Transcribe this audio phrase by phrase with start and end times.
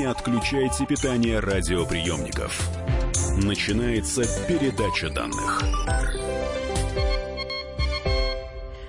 [0.00, 2.70] Не отключайте питание радиоприемников.
[3.36, 5.62] Начинается передача данных.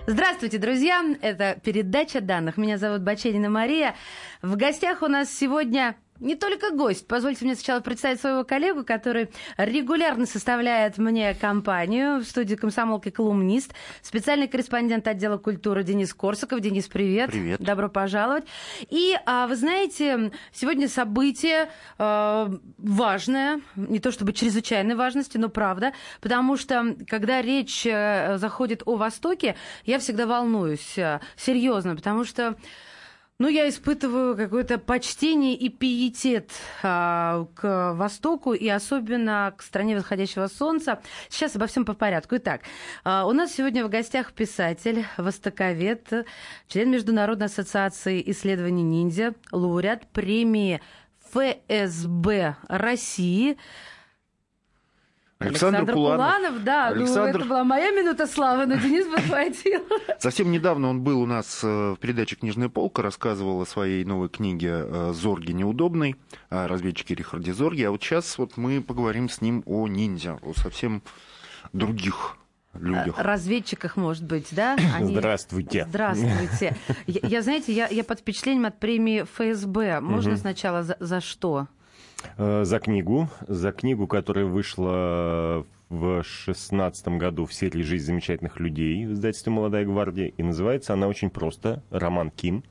[0.08, 1.04] Здравствуйте, друзья!
[1.22, 2.56] Это передача данных.
[2.56, 3.96] Меня зовут Баченина Мария.
[4.42, 7.08] В гостях у нас сегодня не только гость.
[7.08, 13.74] Позвольте мне сначала представить своего коллегу, который регулярно составляет мне компанию в студии комсомолки «Колумнист»,
[14.02, 16.62] специальный корреспондент отдела культуры Денис Корсаков.
[16.62, 17.32] Денис, привет.
[17.32, 17.60] Привет.
[17.60, 18.46] Добро пожаловать.
[18.90, 25.94] И, а, вы знаете, сегодня событие а, важное, не то чтобы чрезвычайной важности, но правда,
[26.22, 32.56] потому что, когда речь э, заходит о Востоке, я всегда волнуюсь, э, серьезно, потому что
[33.42, 36.52] ну, я испытываю какое-то почтение и пиетет
[36.84, 41.02] а, к Востоку и особенно к стране восходящего солнца.
[41.28, 42.36] Сейчас обо всем по порядку.
[42.38, 42.62] Итак,
[43.04, 46.28] а, у нас сегодня в гостях писатель, востоковед,
[46.68, 50.80] член Международной ассоциации исследований ниндзя, лауреат премии
[51.32, 53.58] ФСБ России–
[55.42, 56.36] Александр, Александр Куланов.
[56.36, 57.34] Куланов, да, Александр...
[57.34, 59.82] ну, это была моя минута славы, но Денис подхватил.
[60.20, 64.30] Совсем недавно он был у нас э, в передаче «Книжная полка», рассказывал о своей новой
[64.30, 66.16] книге э, «Зорги неудобный»,
[66.50, 70.54] о разведчике Рихарде Зорге, а вот сейчас вот мы поговорим с ним о ниндзя, о
[70.54, 71.02] совсем
[71.74, 72.38] других
[72.74, 73.18] людях.
[73.18, 74.78] Разведчиках, может быть, да?
[74.96, 75.16] Они...
[75.16, 75.86] Здравствуйте.
[75.90, 76.76] Здравствуйте.
[77.08, 80.02] Я, я знаете, я, я под впечатлением от премии ФСБ.
[80.02, 80.40] Можно угу.
[80.40, 81.68] сначала за, за что?
[82.38, 89.06] Э, за книгу, за книгу, которая вышла в шестнадцатом году в серии «Жизнь замечательных людей»
[89.06, 90.28] в издательстве «Молодая гвардия».
[90.28, 92.64] И называется она очень просто «Роман Ким».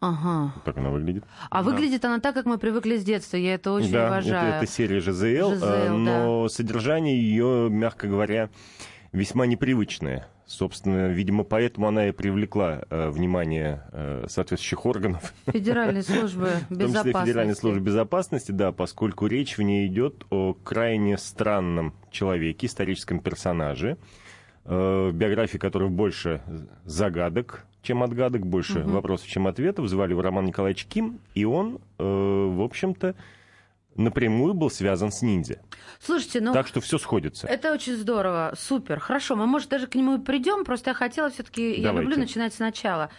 [0.00, 0.52] Ага.
[0.64, 1.24] Так она выглядит.
[1.48, 1.70] А да.
[1.70, 3.38] выглядит она так, как мы привыкли с детства.
[3.38, 4.48] Я это очень да, уважаю.
[4.48, 6.48] Это, это серия ЖЗЛ, ЖЗЛ э, но да.
[6.50, 8.50] содержание ее, мягко говоря,
[9.12, 10.28] весьма непривычное.
[10.46, 15.32] Собственно, видимо, поэтому она и привлекла э, внимание э, соответствующих органов.
[15.46, 16.70] Федеральной службы безопасности.
[16.70, 21.94] В том числе Федеральной службы безопасности, да, поскольку речь в ней идет о крайне странном
[22.10, 23.96] человеке, историческом персонаже,
[24.66, 26.42] э, биографии которого больше
[26.84, 28.90] загадок, чем отгадок, больше угу.
[28.90, 29.88] вопросов, чем ответов.
[29.88, 33.14] Звали его Роман Николаевич Ким, и он, э, в общем-то,
[33.96, 35.60] напрямую был связан с ниндзя.
[36.00, 36.52] Слушайте, ну...
[36.52, 37.46] Так что все сходится.
[37.46, 39.36] Это очень здорово, супер, хорошо.
[39.36, 42.54] Мы, может, даже к нему и придем, просто я хотела все таки я люблю начинать
[42.54, 43.10] сначала.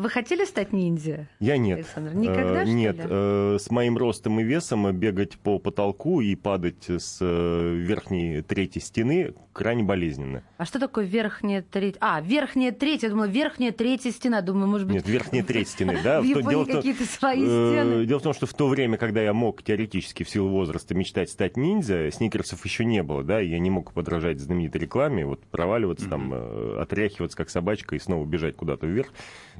[0.00, 1.28] Вы хотели стать ниндзя?
[1.40, 1.80] Я нет.
[1.80, 2.14] Александр?
[2.14, 2.96] Никогда, э, что Нет.
[2.96, 3.04] Ли?
[3.06, 8.80] Э, с моим ростом и весом бегать по потолку и падать с э, верхней третьей
[8.80, 10.42] стены крайне болезненно.
[10.56, 11.98] А что такое верхняя третья?
[12.00, 13.08] А, верхняя третья.
[13.08, 14.40] Я думала, верхняя третья стена.
[14.40, 14.96] Думаю, может быть...
[14.96, 16.20] Нет, верхняя третья стены, да.
[16.22, 18.06] В Японии какие-то свои э, стены.
[18.06, 21.28] Дело в том, что в то время, когда я мог теоретически в силу возраста мечтать
[21.28, 26.08] стать ниндзя, сникерсов еще не было, да, я не мог подражать знаменитой рекламе, вот проваливаться
[26.08, 26.32] там,
[26.80, 29.12] отряхиваться как собачка и снова бежать куда-то вверх.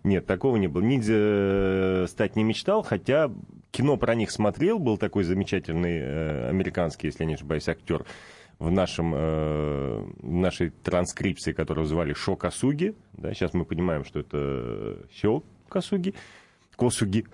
[0.02, 3.32] Нет, такого не было ниндзя э, стать не мечтал, хотя
[3.72, 8.04] кино про них смотрел, был такой замечательный э, американский, если не ошибаюсь, актер
[8.60, 12.94] в, нашем, э, нашей транскрипции, которую звали Шо Касуги.
[13.14, 16.14] Да, сейчас мы понимаем, что это Сё Касуги.
[16.76, 17.26] Косуги.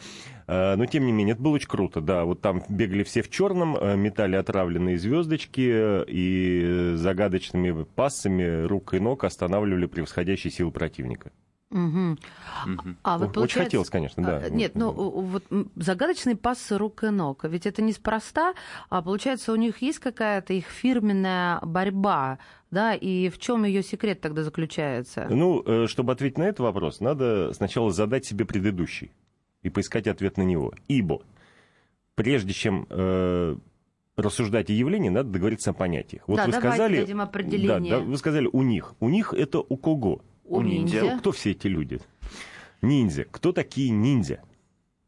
[0.48, 2.24] Но, тем не менее, это было очень круто, да.
[2.24, 9.22] Вот там бегали все в черном, метали отравленные звездочки и загадочными пассами рук и ног
[9.22, 11.30] останавливали превосходящие силы противника.
[11.70, 12.16] Угу.
[13.02, 14.36] А вот, Очень хотелось, конечно, да.
[14.38, 15.44] А, нет, ну вот
[15.76, 17.44] загадочный пас рук и ног.
[17.44, 18.54] Ведь это неспроста,
[18.88, 22.38] а получается, у них есть какая-то их фирменная борьба,
[22.70, 25.26] да, и в чем ее секрет тогда заключается?
[25.28, 29.12] Ну, э, чтобы ответить на этот вопрос, надо сначала задать себе предыдущий
[29.62, 30.72] и поискать ответ на него.
[30.88, 31.20] Ибо
[32.14, 33.56] прежде чем э,
[34.16, 36.22] рассуждать о явлении, надо договориться о понятиях.
[36.26, 37.92] Вот да, вы сказали, определение.
[37.92, 38.94] Да, да, вы сказали у них.
[39.00, 40.22] У них это у кого?
[40.48, 41.18] У ниндзя.
[41.18, 42.00] Кто все эти люди?
[42.82, 43.24] Ниндзя.
[43.30, 44.42] Кто такие ниндзя?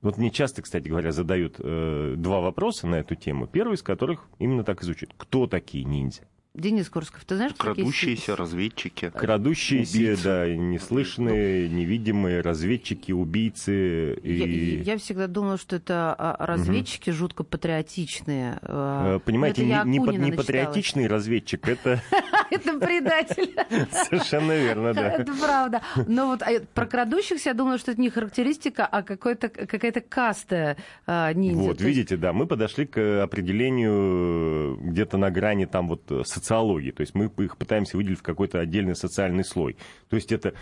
[0.01, 3.47] Вот мне часто, кстати говоря, задают э, два вопроса на эту тему.
[3.47, 5.13] Первый из которых именно так и звучит.
[5.17, 6.23] Кто такие ниндзя?
[6.61, 9.11] Денис Корсков, ты знаешь, Крадущиеся разведчики.
[9.11, 10.23] Крадущиеся, убийцы.
[10.23, 14.15] да, неслышные, невидимые разведчики, убийцы.
[14.23, 14.83] И...
[14.85, 17.17] Я, я всегда думала, что это а, разведчики угу.
[17.17, 18.59] жутко патриотичные.
[18.63, 22.03] А, э, понимаете, не, не, не патриотичный разведчик, это...
[22.51, 23.55] Это предатель.
[23.93, 25.13] Совершенно верно, да.
[25.13, 25.83] Это правда.
[26.09, 31.63] Но вот а, про крадущихся я думала, что это не характеристика, а какая-то каста ниндзя.
[31.63, 36.03] Вот, видите, да, мы подошли к определению где-то на грани там вот
[36.51, 36.91] социологии.
[36.91, 39.77] То есть мы их пытаемся выделить в какой-то отдельный социальный слой.
[40.09, 40.55] То есть это,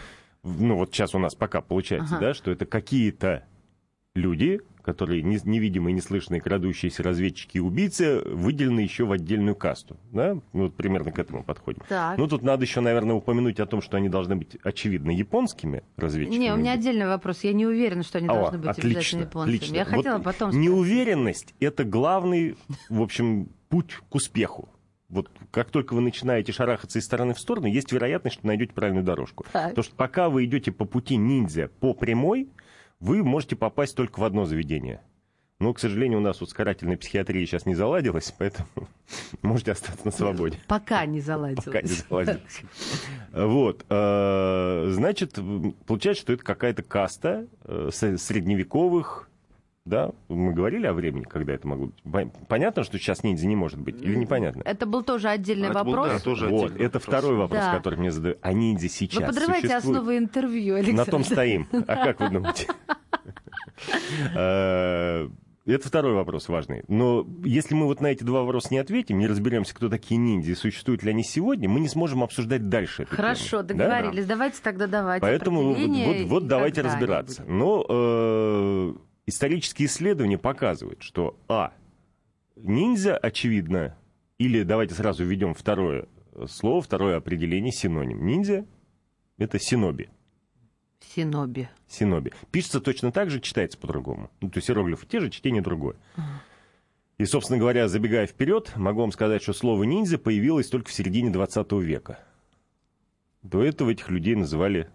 [0.43, 2.26] ну вот сейчас у нас пока получается, ага.
[2.26, 3.44] да, что это какие-то
[4.14, 9.96] люди, которые невидимые, неслышные, крадущиеся разведчики и убийцы, выделены еще в отдельную касту.
[10.12, 10.35] Да?
[10.52, 11.82] Ну, вот примерно к этому подходим.
[11.88, 12.19] Так.
[12.19, 16.43] Ну, тут надо еще, наверное, упомянуть о том, что они должны быть, очевидно, японскими разведчиками.
[16.43, 17.44] Не, у меня отдельный вопрос.
[17.44, 19.56] Я не уверена, что они о, должны быть отлично, обязательно японцами.
[19.56, 19.76] Отлично.
[19.76, 20.69] Я хотела вот потом сказать.
[20.69, 22.56] Неуверенность— это главный,
[22.88, 24.70] в общем, путь к успеху
[25.08, 29.05] вот как только вы начинаете шарахаться из стороны в сторону, есть вероятность, что найдете правильную
[29.05, 29.44] дорожку.
[29.52, 29.70] Так.
[29.70, 32.49] Потому что пока вы идете по пути ниндзя по прямой,
[33.00, 35.00] вы можете попасть только в одно заведение.
[35.60, 38.69] Но, к сожалению, у нас вот с карательной психиатрией сейчас не заладилось, поэтому
[39.43, 40.58] можете остаться на свободе.
[40.69, 41.64] Пока не заладилось.
[41.64, 42.62] Пока не заладилось.
[43.32, 43.84] Вот.
[43.88, 45.38] Э, значит,
[45.87, 49.27] получается, что это какая-то каста э, средневековых
[49.88, 50.11] да?
[50.29, 52.29] Мы говорили о времени, когда это могло быть.
[52.49, 54.00] Понятно, что сейчас ниндзя не может быть?
[54.02, 54.62] Или непонятно?
[54.64, 56.08] Это был тоже отдельный это вопрос.
[56.08, 57.19] Был, да, тоже вот, отдельный это вопрос.
[57.19, 57.76] второй вопрос, да.
[57.76, 58.38] который мне задают.
[58.43, 59.96] А ниндзя сейчас Вы подрываете существует?
[59.96, 60.99] основы интервью, Александр.
[60.99, 61.69] На том стоим.
[61.87, 62.67] А как вы думаете?
[64.35, 65.29] Э,
[65.69, 66.82] это второй вопрос важный.
[66.88, 70.52] Но если мы вот на эти два вопроса не ответим, не разберемся, кто такие ниндзя
[70.52, 73.81] и существуют ли они сегодня, мы не сможем обсуждать дальше эту Хорошо, тему.
[73.81, 74.25] договорились.
[74.25, 74.35] Да?
[74.35, 77.44] Давайте тогда давать Поэтому вот, вот, вот давайте разбираться.
[77.46, 78.94] Но э,
[79.28, 81.72] исторические исследования показывают, что, а,
[82.56, 83.96] ниндзя, очевидно,
[84.38, 86.08] или давайте сразу введем второе
[86.46, 88.25] слово, второе определение, синоним.
[88.25, 88.64] Ниндзя—
[89.38, 90.08] это синоби.
[91.00, 91.69] Синоби.
[91.86, 92.32] Синоби.
[92.50, 94.30] Пишется точно так же, читается по-другому.
[94.40, 95.96] Ну, то есть иероглифы те же, чтение другое.
[97.19, 101.30] И, собственно говоря, забегая вперед, могу вам сказать, что слово ниндзя появилось только в середине
[101.30, 102.20] 20 века.
[103.42, 104.88] До этого этих людей называли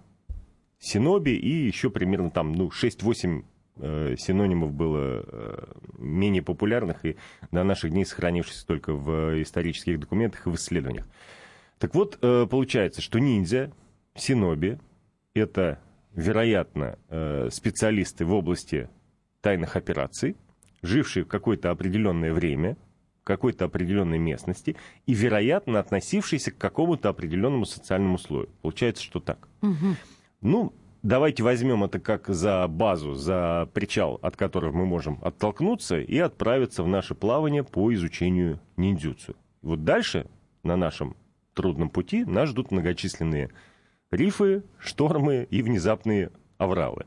[0.80, 3.44] синоби, и еще примерно там, ну, 6-8 э,
[3.78, 5.66] синонимов было э,
[5.98, 7.18] менее популярных и
[7.52, 11.08] до наших дней сохранившихся только в исторических документах и в исследованиях.
[11.80, 13.72] Так вот, э, получается, что ниндзя,
[14.16, 14.80] синоби—
[15.34, 15.80] это
[16.14, 18.90] вероятно, э, специалисты в области
[19.42, 20.38] тайных операций,
[20.82, 22.78] жившие в какое-то определенное время,
[23.22, 24.76] в какой-то определенной местности
[25.06, 28.50] и, вероятно, относившиеся к какому-то определенному социальному слою.
[28.62, 29.48] Получается, что так.
[29.62, 29.96] Угу.
[30.42, 30.74] Ну,
[31.04, 36.82] давайте возьмем это как за базу, за причал, от которого мы можем оттолкнуться и отправиться
[36.82, 39.36] в наше плавание по изучению ниндзюцу.
[39.62, 40.26] Вот дальше
[40.64, 41.16] на нашем
[41.54, 43.52] трудном пути нас ждут многочисленные
[44.10, 47.06] рифы, штормы и внезапные авралы.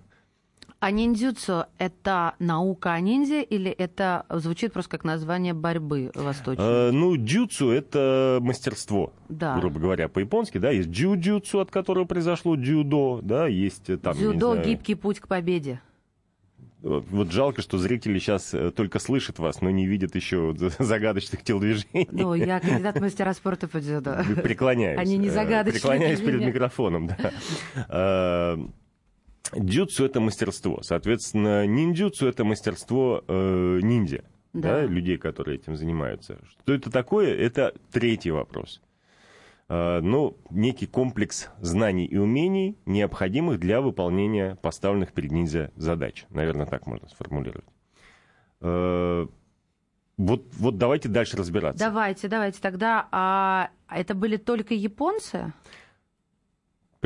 [0.79, 6.89] А ниндзюцу– это наука о ниндзя или это звучит просто как название борьбы восточной?
[6.89, 9.59] Э, ну, дзюцу– это мастерство, да.
[9.59, 10.59] грубо говоря, по-японски.
[10.59, 15.29] Да, есть дзюдзюцу, от которого произошло дзюдо, да, есть э, там, Дзюдо– гибкий путь к
[15.29, 15.81] победе.
[16.83, 22.07] Вот жалко, что зрители сейчас э, только слышат вас, но не видят еще загадочных телодвижений.
[22.13, 24.19] Ну, я кандидат мастера спорта по дзюдо.
[24.43, 25.01] Преклоняюсь.
[25.01, 25.81] Они не загадочные.
[25.81, 28.59] Преклоняюсь перед микрофоном, да.
[29.53, 30.83] Дзюцу— это мастерство.
[30.83, 34.25] Соответственно, ниндзюцу— это мастерство э, ниндзя.
[34.53, 34.81] Да.
[34.81, 36.39] да, людей, которые этим занимаются.
[36.49, 37.35] Что это такое?
[37.37, 38.81] Это третий вопрос.
[39.69, 46.25] Э, ну, некий комплекс знаний и умений, необходимых для выполнения поставленных перед ниндзя задач.
[46.31, 47.67] Наверное, так можно сформулировать.
[48.61, 49.27] Э,
[50.17, 51.85] вот, вот давайте дальше разбираться.
[51.85, 52.61] Давайте, давайте.
[52.61, 55.53] Тогда а это были только японцы?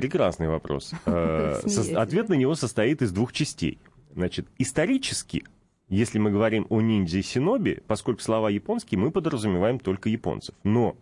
[0.00, 0.92] Прекрасный вопрос.
[1.06, 1.60] Э,
[1.96, 3.78] ответ на него состоит из двух частей.
[4.14, 5.44] Значит, исторически,
[5.88, 10.54] если мы говорим о ниндзя и синоби, поскольку слова японские, мы подразумеваем только японцев.
[10.64, 10.96] Но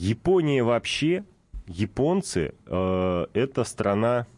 [0.00, 1.24] Япония вообще,
[1.66, 4.28] японцы, э, это страна,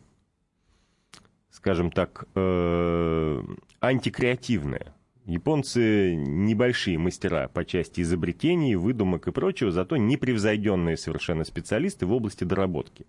[1.50, 3.42] скажем так, э,
[3.82, 4.94] антикреативная.
[5.26, 12.44] Японцы небольшие мастера по части изобретений, выдумок и прочего, зато непревзойденные совершенно специалисты в области
[12.44, 13.04] доработки.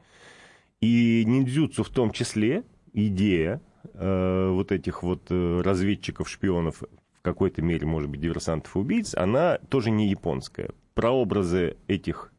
[0.81, 3.61] И ниндзюцу в том числе, идея
[3.93, 9.13] э, вот этих вот э, разведчиков, шпионов, в какой-то мере, может быть, диверсантов и убийц,
[9.13, 10.71] она тоже не японская.
[10.95, 12.33] Прообразы этих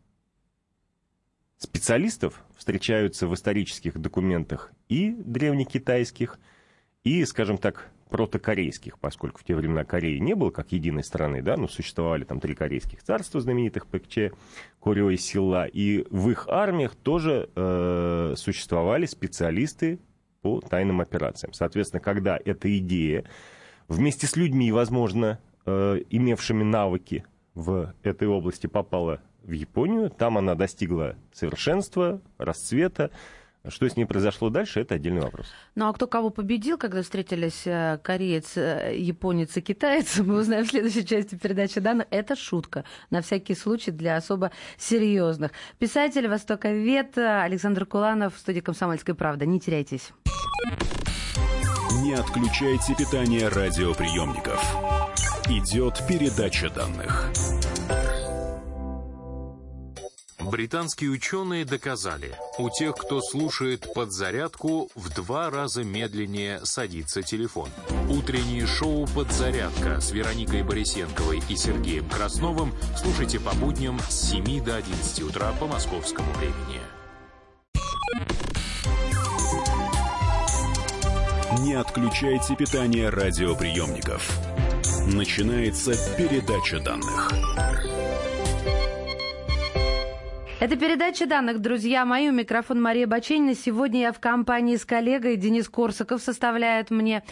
[1.57, 6.41] специалистов встречаются в исторических документах и древнекитайских,
[7.05, 11.57] и, скажем так, протокорейских, поскольку в те времена Кореи не было как единой страны, да,
[11.57, 14.33] но существовали там три корейских царства знаменитых, Пэкче,
[14.83, 19.99] Корё и Сила, и в их армиях тоже э, существовали специалисты
[20.43, 21.55] по тайным операциям.
[21.55, 23.25] Соответственно, когда эта идея
[23.89, 30.11] вместе с людьми, возможно, э, имевшими навыки в этой области попала в Японию.
[30.11, 33.11] Там она достигла совершенства, расцвета.
[33.69, 35.47] Что с ней произошло дальше, это отдельный вопрос.
[35.77, 40.65] Ну а кто кого победил, когда встретились э, кореец, э, японец и китаец, мы узнаем
[40.65, 42.09] в следующей части передачи данных.
[42.11, 45.53] Это шутка, на всякий случай для особо серьезных.
[45.79, 49.47] Писатель Востоковед Александр Куланов в студии «Комсомольской правды».
[49.47, 50.13] Не теряйтесь.
[52.03, 54.61] Не отключайте питание радиоприемников.
[55.49, 57.31] Идет передача данных.
[60.45, 67.69] Британские ученые доказали, у тех, кто слушает подзарядку, в два раза медленнее садится телефон.
[68.09, 74.77] Утреннее шоу «Подзарядка» с Вероникой Борисенковой и Сергеем Красновым слушайте по будням с 7 до
[74.77, 76.81] 11 утра по московскому времени.
[81.61, 84.29] Не отключайте питание радиоприемников.
[85.07, 87.92] Начинается передача данных.
[90.63, 92.29] Это передача данных, друзья мои.
[92.29, 93.57] У микрофона Мария Баченина.
[93.57, 95.35] Сегодня я в компании с коллегой.
[95.35, 97.25] Денис Корсаков составляет мне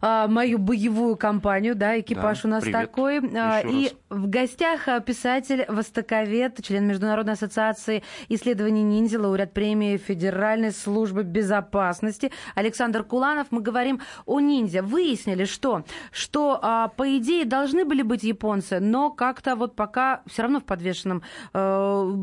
[0.00, 1.74] а, мою боевую компанию.
[1.74, 2.80] Да, экипаж Да, у нас привет.
[2.80, 3.18] такой.
[3.34, 3.94] А, Еще и раз.
[4.10, 12.30] в гостях а, писатель, востоковед, член Международной ассоциации исследований ниндзя, лауреат премии Федеральной службы безопасности
[12.54, 13.48] Александр Куланов.
[13.50, 14.84] Мы говорим о ниндзя.
[14.84, 15.82] Выяснили, что,
[16.12, 20.64] что а, по идее должны были быть японцы, но как-то вот пока все равно в
[20.64, 22.14] подвешенном, э,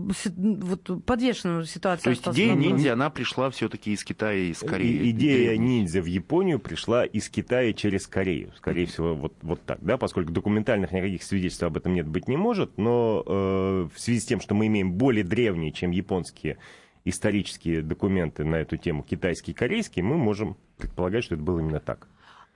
[0.53, 2.03] вот, подвешенном ситуации.
[2.03, 2.65] То есть идея вопрос.
[2.65, 4.87] ниндзя, она пришла все-таки из Китая и из Кореи.
[4.87, 5.79] И- Идея Древней.
[5.79, 8.51] ниндзя в Японию пришла из Китая через Корею.
[8.57, 12.37] Скорее всего, вот, вот так, да, поскольку документальных никаких свидетельств об этом нет, быть не
[12.37, 16.57] может, но э, в связи с тем, что мы имеем более древние, чем японские
[17.05, 21.79] исторические документы на эту тему, китайские и корейские, мы можем предполагать, что это было именно
[21.79, 22.07] так.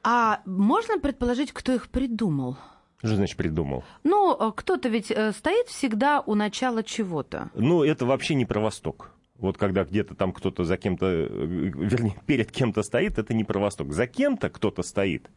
[0.03, 2.57] А можно предположить, кто их придумал?
[2.99, 3.83] Что значит придумал?
[4.03, 7.49] Ну, э, кто-то ведь э, стоит всегда у начала чего-то.
[7.53, 9.11] Ну, это вообще не про Восток.
[9.37, 13.59] Вот когда где-то там кто-то за кем-то, э, вернее, перед кем-то стоит, это не про
[13.59, 13.93] Восток.
[13.93, 15.29] За кем-то кто-то стоит,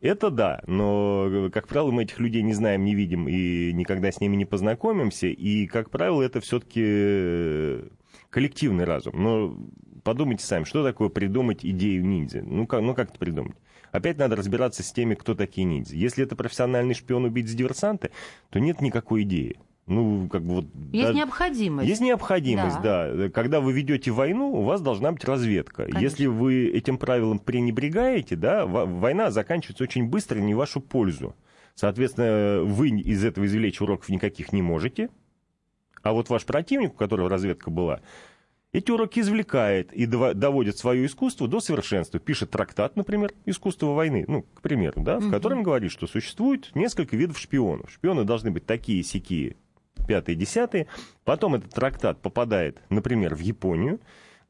[0.00, 4.20] это да, но, как правило, мы этих людей не знаем, не видим и никогда с
[4.20, 5.26] ними не познакомимся.
[5.26, 7.80] И, как правило, это все-таки
[8.30, 9.22] коллективный разум.
[9.22, 9.58] Но
[10.04, 12.42] подумайте сами, что такое придумать идею ниндзя?
[12.42, 13.56] Ну как, ну как это придумать?
[13.90, 15.96] Опять надо разбираться с теми, кто такие ниндзя.
[15.96, 18.10] Если это профессиональный шпион, убийца, диверсанты,
[18.50, 19.58] то нет никакой идеи.
[19.86, 20.66] Ну, как бы вот...
[20.92, 21.88] Есть да- необходимость.
[21.88, 23.30] есть необходимость, да.
[23.32, 25.84] Когда вы ведете войну, у вас должна быть разведка.
[25.84, 25.98] Конечно.
[26.00, 31.34] Если вы этим правилом пренебрегаете, да, во- война заканчивается очень быстро, не в вашу пользу.
[31.74, 35.08] Соответственно, вы из этого извлечь уроков никаких не можете.
[36.02, 38.00] А вот ваш противник, у которого разведка была,
[38.72, 42.20] эти уроки извлекает и доводит свое искусство до совершенства.
[42.20, 47.16] Пишет трактат, например, «Искусство войны», ну, к примеру, да, в котором говорит, что существует несколько
[47.16, 47.90] видов шпионов.
[47.90, 49.56] Шпионы должны быть такие, сякие,
[50.06, 50.86] пятые, десятые.
[51.24, 54.00] Потом этот трактат попадает, например, в Японию,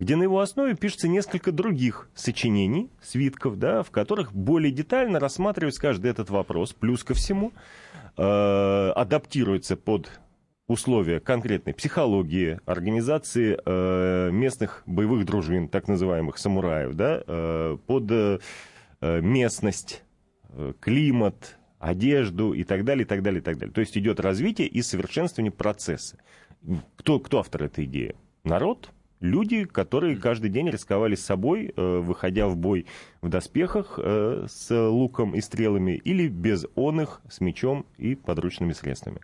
[0.01, 5.81] где на его основе пишется несколько других сочинений, свитков, да, в которых более детально рассматривается
[5.81, 7.53] каждый этот вопрос, плюс ко всему
[8.17, 10.11] э, адаптируется под
[10.69, 18.39] условия конкретной психологии, организации э, местных боевых дружин, так называемых самураев, да, э, под э,
[19.01, 20.05] местность,
[20.51, 23.73] э, климат, одежду и так далее, и так далее, и так далее.
[23.73, 26.19] То есть идет развитие и совершенствование процесса.
[26.97, 28.15] Кто, кто автор этой идеи?
[28.45, 32.87] Народ, люди, которые каждый день рисковали собой, э, выходя в бой
[33.23, 38.73] в доспехах э, с луком и стрелами или без он их с мечом и подручными
[38.73, 39.21] средствами.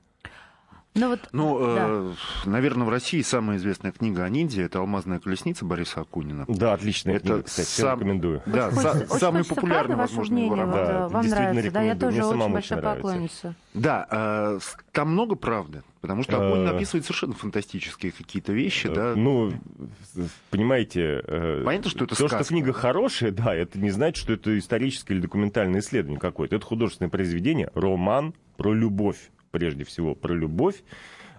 [0.97, 1.87] Ну, вот, Ну, да.
[1.89, 2.13] э,
[2.45, 6.45] наверное, в России самая известная книга о ниндзя это «Алмазная колесница» Бориса Акунина.
[6.47, 8.43] Да, отличная Это книга, кстати, всем сам- рекомендую.
[8.47, 11.83] Да, Очень хочется- очень самый хочется, популярный, возможно, его вот, Да, э, вам нравится, да?
[11.83, 13.55] Я тоже Мне очень большая поклонница.
[13.75, 14.59] Да, э,
[14.93, 19.15] там много правды, потому что Акунин Э, описывает совершенно фантастические какие-то вещи, да.
[19.17, 19.53] Ну,
[20.51, 24.33] понимаете, э, Понятно, что это то, сказка, что книга хорошая, да, это не значит, что
[24.35, 26.55] это историческое или документальное исследование какое-то.
[26.55, 29.19] Это художественное произведение, роман про любовь,
[29.55, 30.83] прежде всего, про любовь,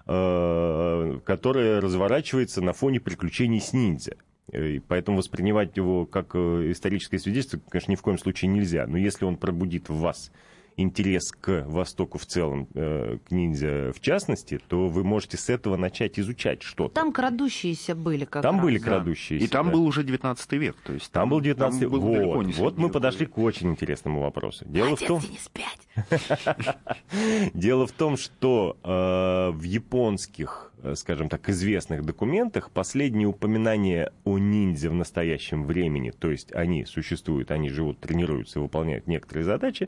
[0.08, 4.16] э, которая разворачивается на фоне приключений с ниндзя.
[4.54, 8.88] Э, И поэтому воспринимать его как э, историческое свидетельство, конечно, ни в коем случае нельзя.
[8.88, 10.32] Но если он пробудит в вас
[10.78, 15.78] интерес к Востоку в целом, э, к ниндзя в частности, то вы можете с этого
[15.78, 16.94] начать изучать что-то.
[16.94, 18.64] Там крадущиеся были как Там раз.
[18.66, 18.86] были Да.
[18.86, 19.46] крадущиеся.
[19.46, 19.74] И там да.
[19.74, 20.76] был уже 19 век.
[20.84, 23.70] То есть Там был 19 там был далеко вот, не вот мы подошли к очень
[23.72, 24.66] интересному вопросу.
[24.68, 26.66] Дело в том, Молодец, Денис, пять.
[27.54, 34.38] Дело в том, что э, в японских, э, скажем так, известных документах последние упоминания о
[34.38, 39.88] ниндзя в настоящем времени, то есть они существуют, они живут, тренируются, выполняют некоторые задачи,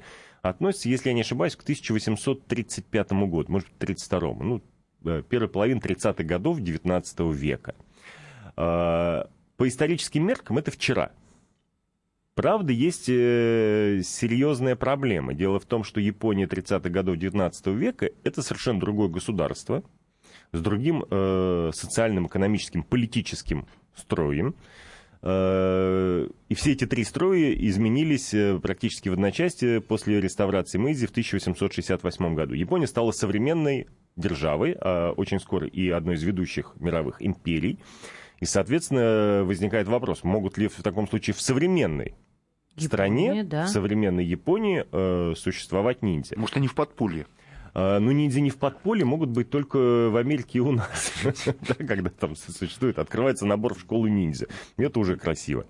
[0.50, 4.62] относятся, если я не ошибаюсь, к 1835 году, может быть, 32 ну,
[5.06, 7.76] э, первой половины 30-х годов 19 века.
[8.56, 9.26] Э,
[9.58, 11.12] По историческим меркам это вчера.
[12.38, 15.34] Правда, есть э, серьезная проблема.
[15.34, 19.84] Дело в том, что Япония 30-х годов 19 века– это совершенно другое государство
[20.52, 24.54] с другим э, социальным, экономическим, политическим строем,
[25.30, 32.36] и все эти три строя изменились э, практически в одночасье после реставрации Мэйзи в 1868
[32.36, 32.54] году.
[32.54, 37.80] Япония стала современной державой, а очень скоро и одной из ведущих мировых империй.
[38.40, 42.16] И, соответственно, возникает вопрос, могут ли в таком случае в современной
[42.76, 43.66] Япония, стране, да.
[43.66, 46.40] в современной Японии э, существовать ниндзя?
[46.40, 47.26] Может, они в подполье?
[47.80, 49.78] А, Ну, ниндзя не в подполье, могут быть только
[50.10, 51.14] в Америке и у нас.
[51.46, 54.48] Да, Когда там существует, открывается набор в школу ниндзя.
[54.78, 55.66] Это уже красиво.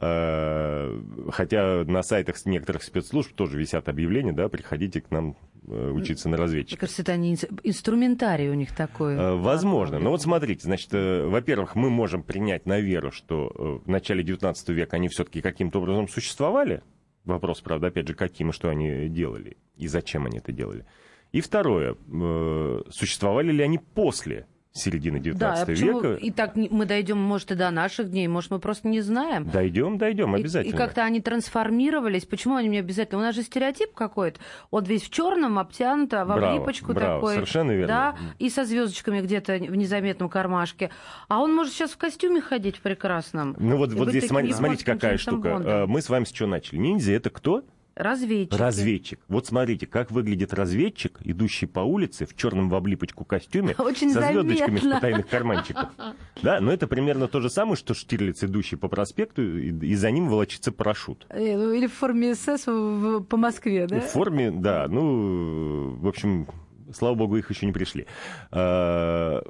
[0.00, 5.36] А, Хотя на сайтах некоторых спецслужб тоже висят объявления, да, приходите к нам
[5.68, 6.80] э, учиться на Мне разведчика.
[6.80, 9.14] кажется, это они инструментарий у них такой.
[9.14, 10.00] Э, Возможно.
[10.00, 14.24] Но вот смотрите, значит, э, во-первых, мы можем принять на веру, что э, в начале
[14.24, 16.82] 19 века они все-таки каким-то образом существовали.
[17.24, 20.84] Вопрос, правда, опять же, каким и что они делали, и зачем они это делали.
[21.32, 26.14] И второе, э, существовали ли они после середины 19 Да, а века?
[26.14, 29.44] И так мы дойдем, может, и до наших дней, может, мы просто не знаем.
[29.50, 30.72] Дойдем, дойдем, И- обязательно.
[30.72, 32.24] И, как-то они трансформировались.
[32.26, 33.18] Почему они мне обязательно?
[33.18, 34.40] У нас же стереотип какой-то.
[34.70, 37.34] Он весь в черном, обтянуто, в Браво, облипочку браво, такой.
[37.34, 37.86] совершенно верно.
[37.88, 40.90] Да, и со звездочками где-то в незаметном кармашке.
[41.28, 43.56] А он может сейчас в костюме ходить в прекрасном.
[43.58, 45.48] Ну вот, И вот здесь смотрите, японским какая штука.
[45.48, 46.78] Э, Мы с вами с чего начали?
[46.78, 47.64] Ниндзя это кто?
[47.98, 48.56] Разведчики.
[48.56, 49.20] Разведчик.
[49.28, 54.22] Вот смотрите, как выглядит разведчик, идущий по улице в черном в облипочку костюме Очень со
[54.22, 54.94] звездочками в заметно.
[54.94, 55.88] потайных карманчиках.
[56.42, 60.12] Да, но это примерно то же самое, что Штирлиц, идущий по проспекту, и, и за
[60.12, 61.26] ним волочится парашют.
[61.30, 63.98] Э, ну, Или в форме СС в- по Москве, да?
[64.00, 66.46] В форме, да, ну, в общем,
[66.94, 68.06] слава богу, их еще не пришли.
[68.52, 69.42] А,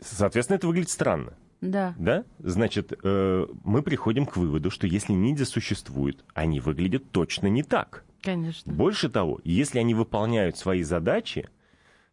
[0.00, 1.34] Соответственно, это выглядит странно.
[1.64, 1.94] Да.
[1.98, 2.24] Да?
[2.38, 8.04] Значит, э, мы приходим к выводу, что если ниндзя существуют, они выглядят точно не так.
[8.22, 8.72] Конечно.
[8.72, 11.48] Больше того, если они выполняют свои задачи,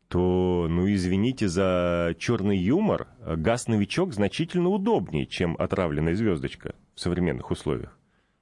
[0.07, 7.97] то, ну, извините за черный юмор, газ-новичок значительно удобнее, чем отравленная звездочка в современных условиях.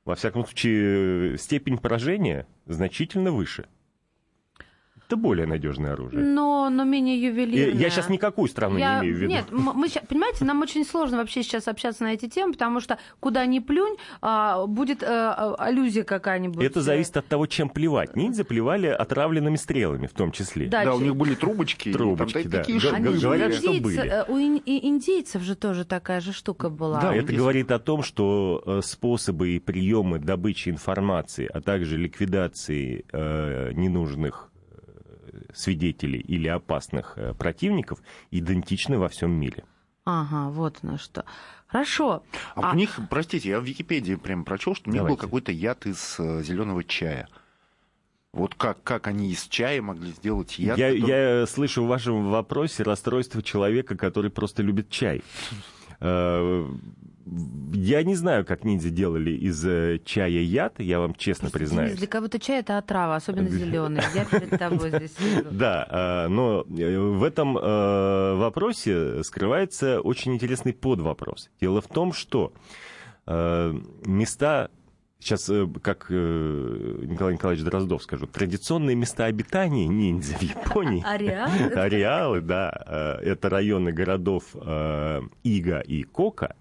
[0.05, 3.67] Во всяком случае, степень поражения значительно выше.
[5.09, 6.23] Это более надежное оружие.
[6.23, 7.73] Но, но менее ювелирное.
[7.81, 9.31] Я сейчас никакую страну Я- не имею в виду.
[9.31, 13.43] Нет, мы понимаете, нам очень сложно вообще сейчас общаться на эти темы, потому что куда
[13.47, 16.63] ни плюнь, а, будет э, а, аллюзия какая-нибудь.
[16.63, 18.15] Это зависит от того, чем плевать.
[18.15, 20.67] Ниндзя плевали отравленными стрелами, в том числе.
[20.67, 21.91] Да, Да, у них были трубочки.
[21.91, 22.57] Трубочки, там да.
[22.59, 23.99] такие же Они говорят, у что индейцев- были.
[24.11, 27.01] э, У ин- и индейцев же тоже такая же штука была.
[27.01, 31.97] Да, у это говорит о том, что э, способы и приемы добычи информации, а также
[31.97, 34.48] ликвидации э, ненужных э,
[35.53, 39.63] свидетелей или опасных э, противников идентичны во всем мире.
[40.05, 41.25] Ага, вот на что.
[41.67, 42.23] Хорошо.
[42.55, 45.21] А, у них, простите, я в Википедии прям прочел, что у них был Давайте.
[45.21, 47.27] какой-то яд из зеленого чая.
[48.31, 50.77] Вот как, как они из чая могли сделать яд?
[50.77, 55.21] я, который- я слышу в вашем вопросе расстройство человека, который просто любит чай.
[57.73, 61.97] Я не знаю, как ниндзя делали из э, чая яд, я вам честно Просто, признаюсь.
[61.97, 64.01] Для кого-то чай это отрава, особенно зеленый.
[64.15, 65.15] Я перед тобой здесь.
[65.51, 71.49] Да, э, но э, в этом вопросе скрывается очень интересный подвопрос.
[71.61, 72.53] Дело в том, что
[73.27, 74.71] места,
[75.19, 75.51] сейчас
[75.83, 81.03] как Николай Николаевич Дроздов скажу, традиционные места обитания ниндзя в Японии.
[81.07, 81.49] Ареал?
[81.75, 86.55] Ареалы, да, это районы городов Ига и Кока,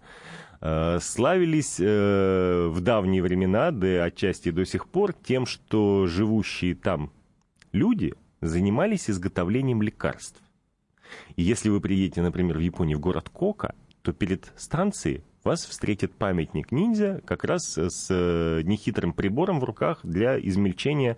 [1.00, 7.12] славились э, в давние времена, да отчасти до сих пор, тем, что живущие там
[7.72, 10.40] люди занимались изготовлением лекарств.
[11.36, 16.14] И если вы приедете, например, в Японию в город Кока, то перед станцией вас встретит
[16.14, 21.16] памятник ниндзя как раз с э, нехитрым прибором в руках для измельчения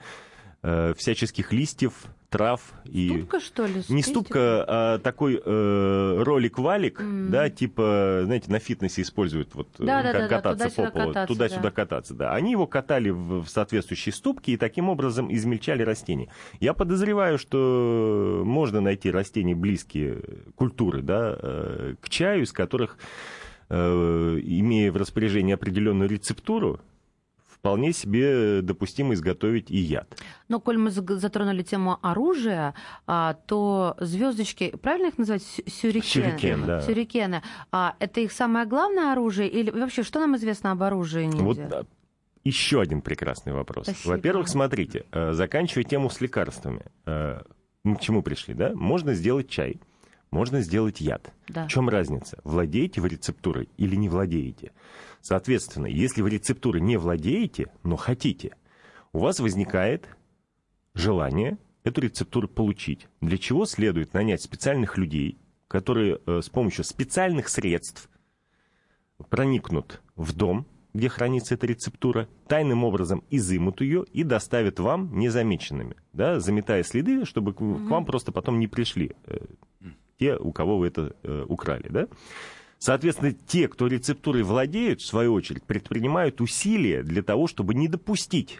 [0.62, 1.94] э, всяческих листьев,
[2.30, 3.08] трав и...
[3.08, 3.82] Ступка, что ли?
[3.88, 7.30] Не ступка, а такой э, ролик-валик, Мгм.
[7.30, 11.62] да, типа, знаете, на фитнесе используют вот э, Да-да-да-да, как кататься туда-сюда по полу, туда-сюда
[11.62, 11.70] да.
[11.70, 12.32] кататься, да.
[12.32, 16.28] Они его катали в, в соответствующие ступки и таким образом измельчали растения.
[16.60, 20.22] Я подозреваю, что можно найти растения близкие
[20.54, 22.96] культуры, да, э, к чаю, из которых,
[23.68, 26.80] э, имея в распоряжении определенную рецептуру,
[27.60, 30.16] вполне себе допустимо изготовить и яд.
[30.48, 32.74] Но коль мы затронули тему оружия,
[33.06, 35.42] а, то звездочки, правильно их называть?
[35.42, 36.30] Сю- Сюрикены.
[36.30, 36.80] Сюрикен, да.
[36.80, 37.42] Сюрикены.
[37.70, 39.48] А, это их самое главное оружие?
[39.48, 41.44] Или вообще, что нам известно об оружии ниндзя?
[41.70, 41.86] Вот
[42.44, 43.84] еще один прекрасный вопрос.
[43.88, 44.12] Спасибо.
[44.12, 47.42] Во-первых, смотрите, э, заканчивая тему с лекарствами, э,
[47.84, 48.72] мы к чему пришли, да?
[48.74, 49.78] Можно сделать чай,
[50.30, 51.30] можно сделать яд.
[51.48, 51.66] Да.
[51.66, 52.38] В чем разница?
[52.42, 54.72] Владеете вы рецептурой или не владеете?
[55.20, 58.56] Соответственно, если вы рецептурой не владеете, но хотите,
[59.12, 60.08] у вас возникает
[60.94, 63.08] желание эту рецептуру получить.
[63.20, 68.08] Для чего следует нанять специальных людей, которые э, с помощью специальных средств
[69.28, 75.96] проникнут в дом, где хранится эта рецептура, тайным образом изымут ее и доставят вам незамеченными,
[76.12, 77.86] да, заметая следы, чтобы к, mm-hmm.
[77.86, 79.38] к вам просто потом не пришли э,
[80.18, 82.08] те, у кого вы это э, украли, да.
[82.80, 88.58] Соответственно, те, кто рецептурой владеют, в свою очередь, предпринимают усилия для того, чтобы не допустить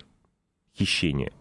[0.76, 1.32] хищения.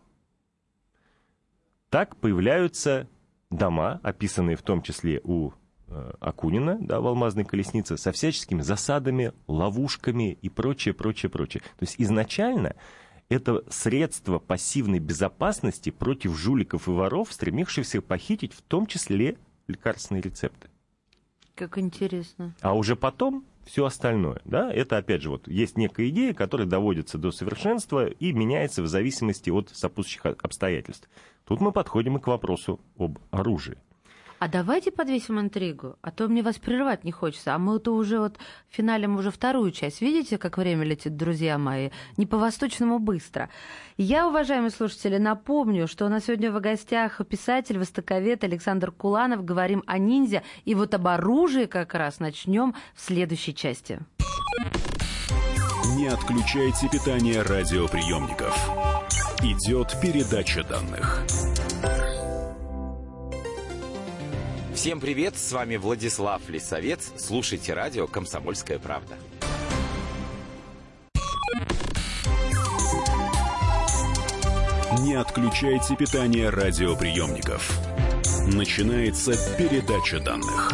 [1.92, 3.08] Так появляются
[3.52, 5.52] дома, описанные в том числе у
[5.92, 11.64] Э, Акунина, да, в «Алмазной колеснице», со всяческими засадами, ловушками и прочее, прочее, прочее.
[11.80, 12.76] То есть изначально
[13.28, 19.38] это средство пассивной безопасности против жуликов и воров, стремившихся похитить в том числе
[19.68, 20.70] лекарственные рецепты.
[21.60, 22.56] Как интересно.
[22.62, 27.18] А уже потом все остальное, да, это опять же вот есть некая идея, которая доводится
[27.18, 31.10] до совершенства и меняется в зависимости от сопутствующих обстоятельств.
[31.46, 33.78] Тут мы подходим и к вопросу об оружии.
[34.40, 37.54] А давайте подвесим интригу, а то мне вас прерывать не хочется.
[37.54, 38.38] А мы-то уже вот
[38.70, 40.00] финалем уже вторую часть.
[40.00, 41.90] Видите, как время летит, друзья мои?
[42.16, 43.50] Не по-восточному быстро.
[43.98, 49.44] Я, уважаемые слушатели, напомню, что у нас сегодня в гостях писатель, востоковед Александр Куланов.
[49.44, 50.44] Говорим о ниндзя.
[50.64, 54.00] И вот об оружии как раз начнем в следующей части.
[55.98, 58.56] Не отключайте питание радиоприемников.
[59.44, 61.26] Идет передача данных.
[64.80, 67.12] Всем привет, с вами Владислав Лисовец.
[67.18, 69.18] Слушайте радио «Комсомольская правда».
[75.02, 77.78] Не отключайте питание радиоприемников.
[78.54, 80.72] Начинается передача данных.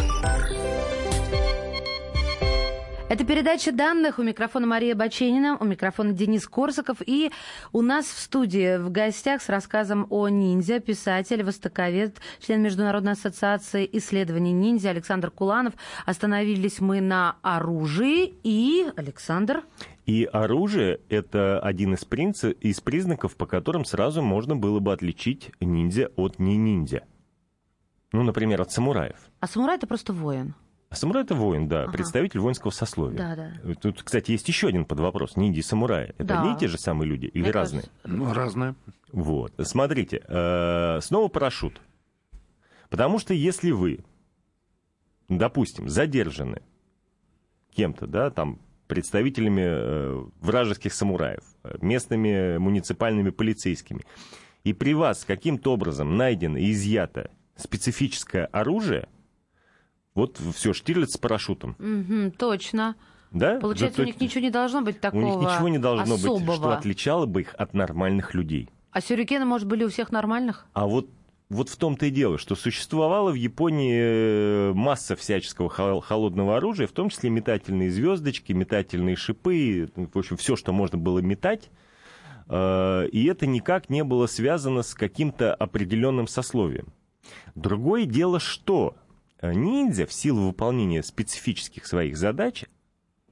[3.16, 4.20] Это передача данных.
[4.20, 6.98] У микрофона Мария Баченина, у микрофона Денис Корсаков.
[7.06, 7.32] И
[7.72, 13.90] у нас в студии в гостях с рассказом о ниндзя писатель, востоковед, член Международной ассоциации
[13.94, 15.76] исследований ниндзя Александр Куланов.
[16.06, 18.34] Остановились мы на оружии.
[18.44, 19.64] И, Александр...
[20.06, 25.52] И оружие— это один из, принцип, из признаков, по которым сразу можно было бы отличить
[25.62, 27.06] ниндзя от не ниндзя.
[28.12, 29.16] Ну, например, от самураев.
[29.40, 30.54] А самурай— это просто воин.
[30.90, 31.92] А самурай это воин, да, ага.
[31.92, 33.18] представитель воинского сословия.
[33.18, 33.74] Да, да.
[33.76, 35.36] Тут, кстати, есть еще один подвопрос.
[35.36, 36.14] Ниндзя и самураи.
[36.18, 36.42] Это да.
[36.42, 37.84] одни и те же самые люди или Мне разные?
[38.04, 38.76] Ну, разные.
[39.12, 39.54] Вот.
[39.64, 41.82] Смотрите, э, снова парашют.
[42.90, 44.00] Потому что если вы,
[45.28, 46.62] допустим, задержаны
[47.74, 51.44] кем-то, да, там, представителями э, вражеских самураев,
[51.82, 54.04] местными муниципальными полицейскими,
[54.64, 59.08] и при вас каким-то образом найдено и изъято специфическое оружие,
[60.16, 61.76] вот все, Штирлиц с парашютом.
[61.78, 62.96] Угу, точно.
[63.32, 63.60] Да?
[63.60, 66.40] Получается, да, у них ничего не должно быть такого У них ничего не должно особого.
[66.40, 68.70] быть, что отличало бы их от нормальных людей.
[68.92, 70.66] А сюрикены, может, были у всех нормальных?
[70.74, 71.10] А вот
[71.50, 76.92] вот в том-то и дело, что существовала в Японии э, масса всяческого холодного оружия, в
[76.92, 81.70] том числе метательные звездочки, метательные шипы, в общем, все, что можно было метать.
[82.50, 86.88] Э, и это никак не было связано с каким-то определенным сословием.
[87.54, 88.96] Другое дело, что
[89.42, 92.66] ниндзя в силу выполнения специфических своих задач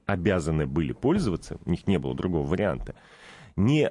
[0.06, 2.94] обязаны были пользоваться, у них не было другого варианта,
[3.56, 3.90] не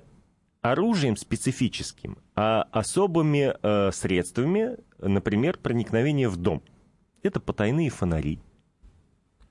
[0.61, 6.63] оружием специфическим, а особыми э, средствами, например, проникновения в дом.
[7.21, 8.39] Это потайные фонари.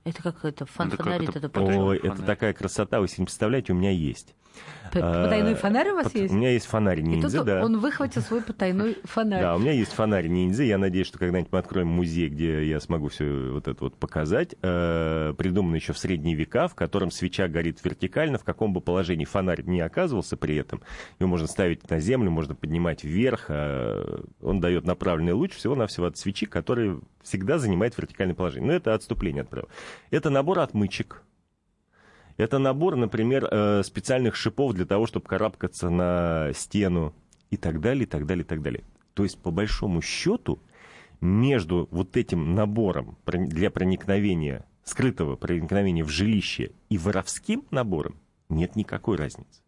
[0.05, 3.75] Это как это, фонарит, это, это Ой, это такая красота, вы себе не представляете, у
[3.75, 4.35] меня есть.
[4.91, 6.33] Потайной а, фонарь у вас Под, есть?
[6.33, 7.65] У меня есть фонарь ниндзя, И да.
[7.65, 9.41] он выхватил свой потайной фонарь.
[9.41, 10.63] Да, у меня есть фонарь ниндзя.
[10.63, 14.55] Я надеюсь, что когда-нибудь мы откроем музей, где я смогу все вот это вот показать.
[14.61, 19.25] Э, придумано еще в средние века, в котором свеча горит вертикально, в каком бы положении
[19.25, 20.81] фонарь не оказывался при этом.
[21.19, 23.45] Его можно ставить на землю, можно поднимать вверх.
[23.49, 28.67] А он дает направленный луч всего-навсего от свечи, который всегда занимает вертикальное положение.
[28.67, 29.69] Но это отступление от правил.
[30.09, 31.23] Это набор отмычек,
[32.37, 37.13] это набор, например, э, специальных шипов для того, чтобы карабкаться на стену
[37.51, 38.83] и так далее, и так далее, и так далее.
[39.13, 40.59] То есть, по большому счету,
[41.21, 48.15] между вот этим набором для проникновения, скрытого проникновения в жилище и воровским набором
[48.49, 49.61] нет никакой разницы.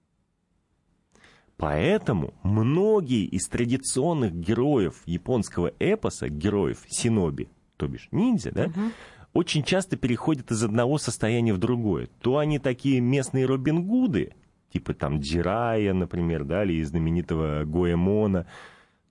[1.58, 8.92] Поэтому многие из традиционных героев японского эпоса, героев синоби, то бишь ниндзя, да, угу
[9.36, 12.08] очень часто переходят из одного состояния в другое.
[12.21, 14.34] То они такие местные Робин Гуды,
[14.71, 18.48] типа там Джирая, например, да, или знаменитого Гоэмона,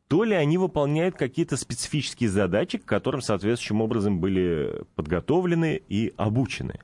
[0.09, 6.81] то ли они выполняют какие-то специфические задачи, к которым соответствующим образом были подготовлены и обучены.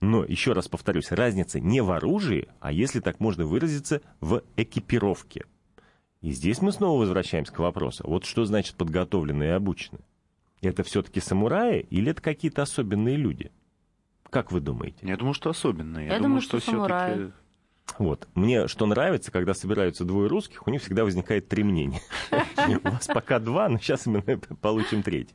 [0.00, 5.44] Но, еще раз повторюсь, разница не в оружии, а, если так можно выразиться, в экипировке.
[6.22, 8.04] И здесь мы снова возвращаемся к вопросу.
[8.06, 9.98] Вот что значит подготовлены и обучены?
[10.62, 13.50] Это все-таки самураи или это какие-то особенные люди?
[14.28, 14.98] Как вы думаете?
[15.02, 16.08] Я думаю, что особенные.
[16.08, 17.14] Я думаю, что самураи.
[17.14, 17.32] все-таки...
[17.98, 18.28] Вот.
[18.34, 22.00] Мне что нравится, когда собираются двое русских, у них всегда возникает три мнения.
[22.84, 24.22] У вас пока два, но сейчас мы
[24.60, 25.34] получим третье.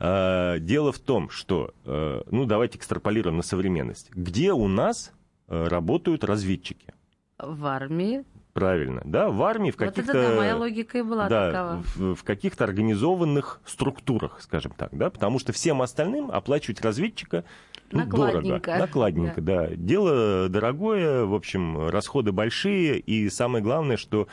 [0.00, 4.10] А, дело в том, что, э, ну, давайте экстраполируем на современность.
[4.10, 5.12] Где у нас
[5.46, 6.92] э, работают разведчики?
[7.38, 8.24] В армии.
[8.54, 10.12] Правильно, да, в армии, в каких-то...
[10.12, 11.82] Вот это да, моя логика и была да, такова.
[11.96, 17.44] В, в каких-то организованных структурах, скажем так, да, потому что всем остальным оплачивать разведчика
[17.90, 18.62] ну, дорого.
[18.64, 19.66] Накладненько, да.
[19.66, 19.74] да.
[19.74, 24.28] Дело дорогое, в общем, расходы большие, и самое главное, что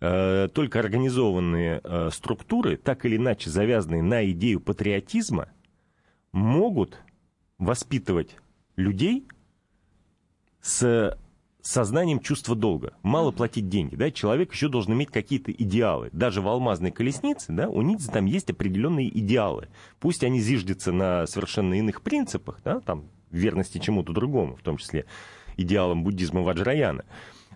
[0.00, 5.46] э, только организованные э, структуры, так или иначе завязанные на идею патриотизма,
[6.32, 6.98] могут
[7.58, 8.36] воспитывать
[8.74, 9.28] людей
[10.60, 11.16] с
[11.62, 12.94] сознанием чувства долга.
[13.02, 16.10] Мало платить деньги, да, человек еще должен иметь какие-то идеалы.
[16.12, 19.68] Даже в алмазной колеснице, да, у Ниццы там есть определенные идеалы.
[20.00, 25.06] Пусть они зиждятся на совершенно иных принципах, да, там, верности чему-то другому, в том числе
[25.56, 27.04] идеалам буддизма Ваджраяна.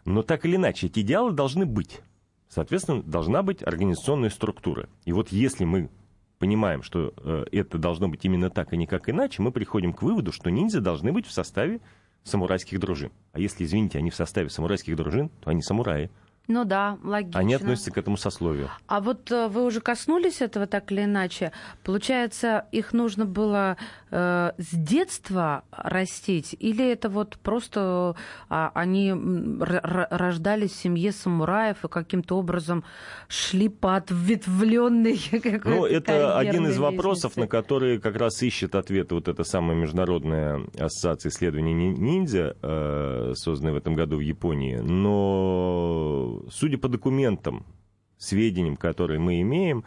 [0.05, 2.01] Но так или иначе, эти идеалы должны быть.
[2.49, 4.89] Соответственно, должна быть организационная структура.
[5.05, 5.91] И вот если мы
[6.39, 10.33] понимаем, что э, это должно быть именно так и никак иначе, мы приходим к выводу,
[10.33, 11.81] что ниндзя должны быть в составе
[12.27, 13.13] самурайских дружин.
[13.33, 16.11] А если, извините, они в составе самурайских дружин, то они самураи.
[16.49, 17.41] Ну да, логично.
[17.41, 18.71] Они относятся к этому сословию.
[18.87, 21.51] А вот э, вы уже коснулись этого так или иначе.
[21.83, 23.77] Получается, их нужно было
[24.13, 28.15] э, с детства растить, или это вот просто
[28.49, 29.13] э, они
[29.61, 32.85] рождались в семье самураев и каким-то образом
[33.29, 35.21] шли по ответвленной
[35.65, 37.41] Ну, это один из вопросов, лестнице.
[37.41, 43.73] на которые как раз ищет ответы вот эта самая международная ассоциация исследований ниндзя, э, созданная
[43.73, 44.77] в этом году в Японии.
[44.77, 47.65] Но судя по документам,
[48.19, 49.85] сведениям, которые мы имеем,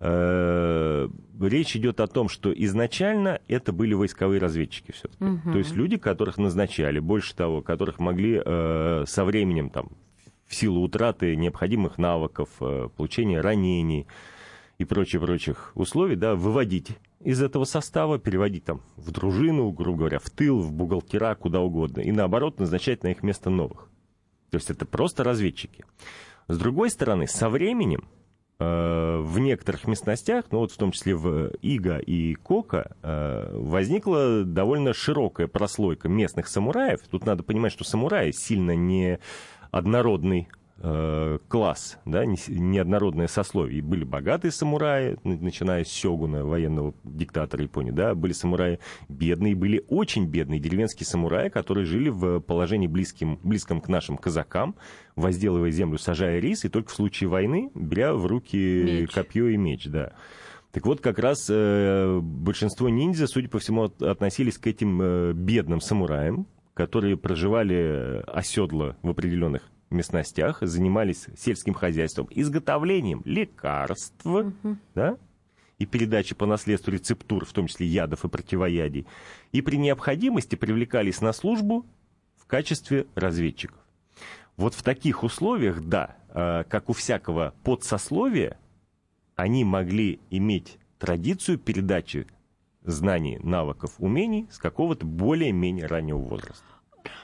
[0.00, 1.08] э,
[1.40, 5.24] речь идет о том, что изначально это были войсковые разведчики все-таки.
[5.24, 5.52] Угу.
[5.52, 9.88] То есть люди, которых назначали, больше того, которых могли э, со временем там,
[10.46, 14.06] в силу утраты необходимых навыков, э, получения ранений
[14.78, 16.88] и прочих-прочих условий, да, выводить
[17.20, 22.00] из этого состава, переводить там в дружину, грубо говоря, в тыл, в бухгалтера, куда угодно,
[22.00, 23.88] и наоборот назначать на их место новых.
[24.54, 25.84] То есть это просто разведчики.
[26.46, 28.08] С другой стороны, со временем
[28.60, 34.44] э, в некоторых местностях, ну вот в том числе в Ига и Кока, э, возникла
[34.44, 37.00] довольно широкая прослойка местных самураев.
[37.10, 39.18] Тут надо понимать, что самураи сильно не
[39.72, 40.46] однородный
[40.78, 43.78] Э, класс, да, неоднородное сословие.
[43.78, 49.84] И были богатые самураи, начиная с сёгуна, военного диктатора Японии, да, были самураи бедные, были
[49.88, 54.74] очень бедные деревенские самураи, которые жили в положении близким, близком к нашим казакам,
[55.14, 59.12] возделывая землю, сажая рис, и только в случае войны беря в руки меч.
[59.12, 60.12] копье и меч, да.
[60.72, 65.80] Так вот, как раз э, большинство ниндзя, судя по всему, относились к этим э, бедным
[65.80, 69.62] самураям, которые проживали оседло в определенных
[69.94, 74.76] местностях занимались сельским хозяйством, изготовлением лекарств, угу.
[74.94, 75.16] да,
[75.78, 79.06] и передачи по наследству рецептур, в том числе ядов и противоядий,
[79.52, 81.86] и при необходимости привлекались на службу
[82.36, 83.78] в качестве разведчиков.
[84.56, 88.58] Вот в таких условиях, да, а, как у всякого подсословия,
[89.34, 92.26] они могли иметь традицию передачи
[92.82, 96.64] знаний, навыков, умений с какого-то более-менее раннего возраста.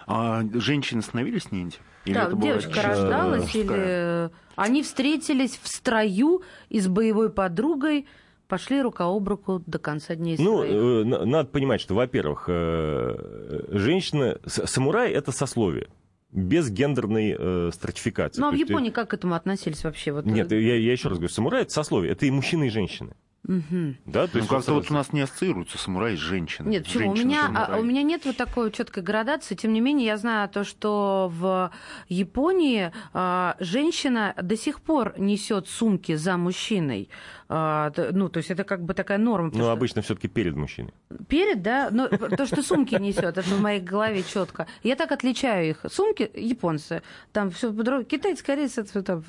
[0.07, 1.79] А женщины становились ниндзя?
[2.05, 2.83] Или да, девочка была...
[2.83, 8.07] рождалась, или они встретились в строю и с боевой подругой
[8.49, 10.65] пошли рука об руку до конца дней ну.
[10.65, 15.89] Ну, э, надо понимать, что, во-первых, э, женщина, самурай— это сословие
[16.33, 18.41] без гендерной э, стратификации.
[18.41, 20.13] Ну, а в Японии есть, как к этому относились вообще?
[20.13, 20.27] Вот...
[20.27, 23.15] Нет, я, я еще раз говорю, самурай— это сословие, это и мужчины, и женщины.
[23.49, 23.95] Угу.
[24.07, 26.71] Да, то ну, есть как-то вот у нас не ассоциируется самурай с женщиной.
[26.71, 27.17] Нет, почему?
[27.17, 29.55] Женщина, у меня, а, у меня нет вот такой четкой градации.
[29.55, 31.71] Тем не менее, я знаю то, что в
[32.09, 37.09] Японии а, женщина до сих пор несет сумки за мужчиной.
[37.53, 39.51] А, ну, то есть это как бы такая норма.
[39.53, 40.95] Ну, обычно все-таки перед мужчиной.
[41.27, 41.89] Перед, да?
[41.91, 44.69] Но то, что сумки несет, это в моей голове четко.
[44.85, 45.85] Я так отличаю их.
[45.89, 49.21] Сумки японцы, там все по китайцы, корейцы, это,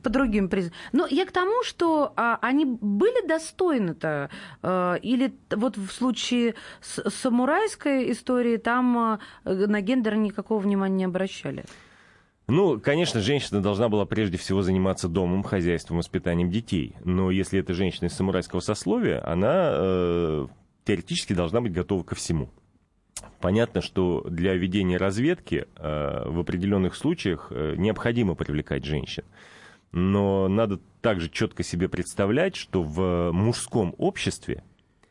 [0.00, 0.78] по другим признакам.
[0.92, 4.30] Но я к тому, что а, они были достойны-то.
[4.62, 11.04] А, или вот в случае с самурайской истории там а, на гендер никакого внимания не
[11.04, 11.64] обращали.
[12.48, 16.94] Ну, конечно, женщина должна была прежде всего заниматься домом, хозяйством, воспитанием детей.
[17.04, 20.46] Но если это женщина из самурайского сословия, она э,
[20.84, 22.48] теоретически должна быть готова ко всему.
[23.40, 29.24] Понятно, что для ведения разведки э, в определенных случаях э, необходимо привлекать женщин.
[29.90, 34.62] Но надо также четко себе представлять, что в мужском обществе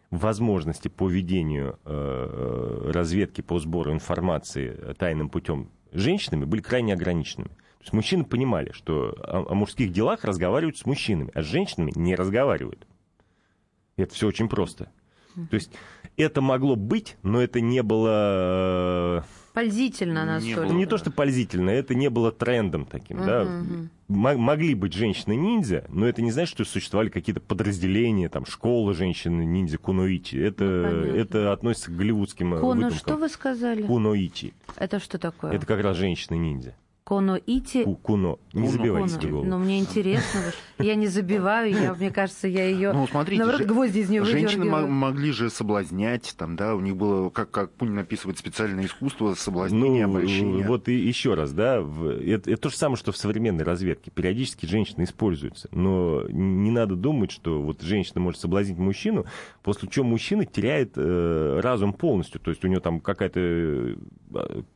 [0.10, 7.50] возможности по ведению э, разведки, по сбору информации тайным путем женщинами были крайне ограниченными.
[7.50, 11.92] То есть мужчины понимали, что о, о мужских делах разговаривают с мужчинами, а с женщинами
[11.96, 12.88] не разговаривают.
[13.98, 14.92] Это все очень просто.
[15.50, 15.72] То есть
[16.18, 19.26] это могло быть, но это не было...
[19.56, 20.66] Пользительно настолько.
[20.66, 23.20] Не, не то, что пользительно, это не было трендом таким.
[23.20, 23.44] Uh-huh, да.
[23.44, 24.38] uh-huh.
[24.38, 30.36] Могли быть женщины-ниндзя, но это не значит, что существовали какие-то подразделения, там, школы женщины-ниндзя, куноичи.
[30.36, 32.98] Это, ну, это относится к голливудским Куно, выдумкам.
[32.98, 33.84] что вы сказали?
[33.84, 34.54] Куноичи.
[34.76, 35.54] Это что такое?
[35.54, 36.76] Это как раз женщины-ниндзя.
[37.06, 37.86] Коно Ити.
[38.02, 38.40] Куно.
[38.52, 39.30] Не забивайте Куно.
[39.30, 39.48] голову.
[39.48, 40.42] Но мне интересно.
[40.80, 42.94] Я не забиваю, я, мне кажется, я ее.
[42.94, 47.30] Ну, смотрите, наоборот, гвозди из нее Женщины могли же соблазнять, там, да, у них было,
[47.30, 50.68] как, как Пунин описывает, специальное искусство соблазнения, ну, обольщения.
[50.68, 54.10] Вот и еще раз, да, в, это, это то же самое, что в современной разведке.
[54.10, 55.70] Периодически женщины используются.
[55.72, 59.26] Но не надо думать, что вот женщина может соблазнить мужчину,
[59.62, 62.42] после чего мужчина теряет э, разум полностью.
[62.42, 63.96] То есть у него там какая-то э,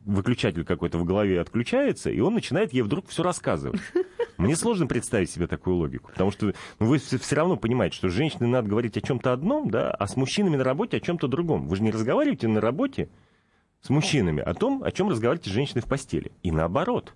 [0.05, 3.79] выключатель какой-то в голове отключается, и он начинает ей вдруг все рассказывать.
[4.37, 8.47] Мне сложно представить себе такую логику, потому что ну, вы все равно понимаете, что женщине
[8.47, 11.67] надо говорить о чем-то одном, да, а с мужчинами на работе о чем-то другом.
[11.67, 13.09] Вы же не разговариваете на работе
[13.81, 16.31] с мужчинами о том, о чем разговариваете с женщиной в постели.
[16.43, 17.13] И наоборот.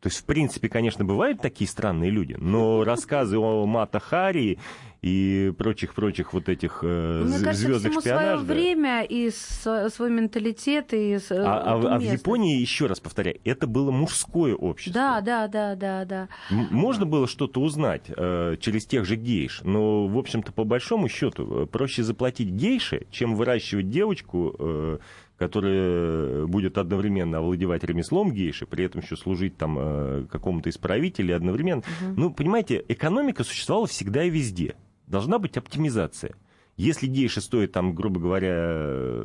[0.00, 4.58] То есть, в принципе, конечно, бывают такие странные люди, но рассказы о Мата Хари
[5.02, 10.92] и прочих-прочих вот этих э, Мне кажется, звездных всему свое время и свой менталитет.
[10.92, 15.00] И а, а, а в Японии, еще раз повторяю, это было мужское общество.
[15.00, 16.28] Да, да, да, да, да.
[16.50, 21.62] Можно было что-то узнать э, через тех же гейш, но, в общем-то, по большому счету,
[21.62, 24.54] э, проще заплатить гейше, чем выращивать девочку...
[24.58, 24.98] Э,
[25.38, 31.82] которая будет одновременно овладевать ремеслом гейши, при этом еще служить там э, какому-то исправителю одновременно.
[31.82, 32.14] Угу.
[32.16, 34.74] Ну, понимаете, экономика существовала всегда и везде.
[35.08, 36.34] Должна быть оптимизация.
[36.76, 39.24] Если гейши стоит, там, грубо говоря,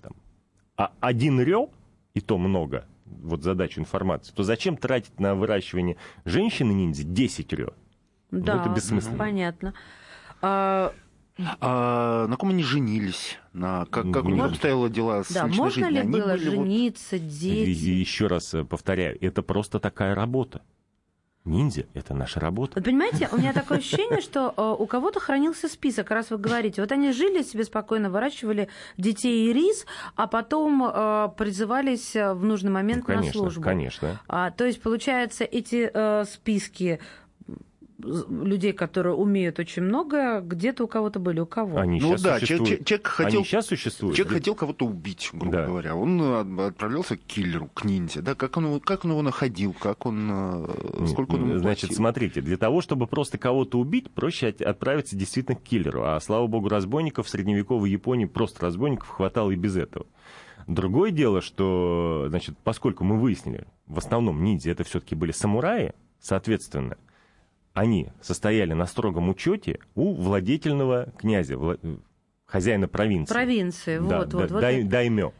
[0.00, 0.12] там,
[0.76, 1.68] а, один рё,
[2.14, 7.74] и то много, вот задачу информации, то зачем тратить на выращивание женщины-ниндзя 10 рё?
[8.30, 9.18] Да, ну, это бессмысленно.
[9.18, 9.74] понятно.
[10.40, 10.94] А,
[11.60, 13.38] а на ком они женились?
[13.52, 15.92] На, как, как у них обстояло дела с да, личной можно жизнью?
[15.92, 17.26] ли Они было жениться, вот...
[17.26, 17.68] дети?
[17.68, 20.62] И, еще раз повторяю, это просто такая работа.
[21.46, 22.74] Ниндзя— это наша работа.
[22.76, 26.80] Вот понимаете, у меня такое ощущение, что э, у кого-то хранился список, раз вы говорите.
[26.80, 32.70] Вот они жили себе спокойно, выращивали детей и рис, а потом э, призывались в нужный
[32.70, 33.62] момент ну, конечно, на службу.
[33.62, 37.00] Конечно, а, То есть, получается, эти э, списки
[37.98, 41.78] людей, которые умеют очень много, где-то у кого-то были, у кого?
[41.78, 42.68] Они ну сейчас да, существуют.
[42.68, 44.16] человек, человек хотел, Они сейчас существуют.
[44.16, 45.66] Человек хотел кого-то убить, грубо да.
[45.66, 45.96] говоря.
[45.96, 48.22] Он отправлялся к киллеру, к ниндзя.
[48.22, 51.96] Да, как он, как он его находил, как он, э, сколько он ему Значит, платил?
[51.96, 56.04] смотрите, для того, чтобы просто кого-то убить, проще отправиться действительно к киллеру.
[56.04, 60.06] А слава богу, разбойников в средневековой Японии, просто разбойников хватало и без этого.
[60.66, 66.96] Другое дело, что, значит, поскольку мы выяснили, в основном ниндзя это все-таки были самураи, соответственно,
[67.76, 71.76] они состояли на строгом учете у владетельного князя, вла...
[72.46, 73.34] хозяина провинции.
[73.34, 74.60] Провинции, да, вот, да, вот.
[74.60, 74.88] Дай, вот.
[74.90, 75.32] Даймё.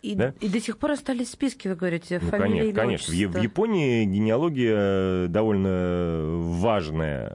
[0.00, 0.32] И, да?
[0.40, 3.38] и до сих пор остались списки, вы говорите, ну, фамилии конечно, конечно.
[3.38, 7.28] В Японии генеалогия довольно важная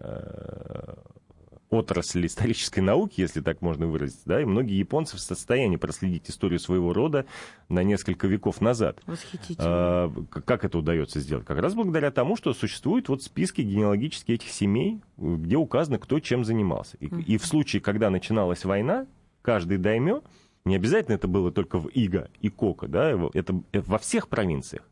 [1.69, 6.60] отрасль исторической науки, если так можно выразить, да, и многие японцы в состоянии проследить историю
[6.60, 7.25] своего рода
[7.67, 9.01] на несколько веков назад.
[9.06, 9.58] Восхитительно.
[9.60, 10.13] А,
[10.45, 11.45] как это удается сделать?
[11.45, 16.45] Как раз благодаря тому, что существуют вот списки генеалогические этих семей, где указано, кто чем
[16.45, 16.95] занимался.
[16.97, 17.23] И, mm-hmm.
[17.23, 19.06] и в случае, когда начиналась война,
[19.41, 20.21] каждый даймё,
[20.63, 24.84] не обязательно это было только в Иго и Кока, да, это, это во всех провинциях.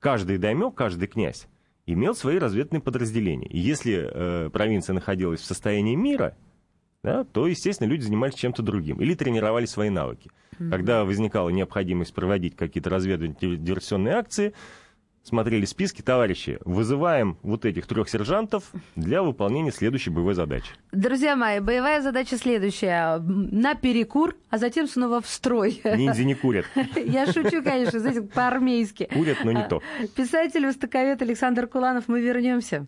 [0.00, 1.48] Каждый даймё, каждый князь
[1.92, 3.46] имел свои разведные подразделения.
[3.48, 6.36] И если э, провинция находилась в состоянии мира,
[7.02, 10.30] да, то, естественно, люди занимались чем-то другим или тренировали свои навыки.
[10.58, 10.70] Mm-hmm.
[10.70, 14.52] Когда возникала необходимость проводить какие-то разведывательные диверсионные акции,
[15.28, 20.72] смотрели списки, товарищи, вызываем вот этих трех сержантов для выполнения следующей боевой задачи.
[20.90, 23.18] Друзья мои, боевая задача следующая.
[23.18, 25.80] На перекур, а затем снова в строй.
[25.84, 26.64] Ниндзя не курят.
[26.96, 29.08] Я шучу, конечно, знаете, по-армейски.
[29.12, 29.82] Курят, но не то.
[30.16, 32.86] Писатель, востоковед Александр Куланов, мы вернемся.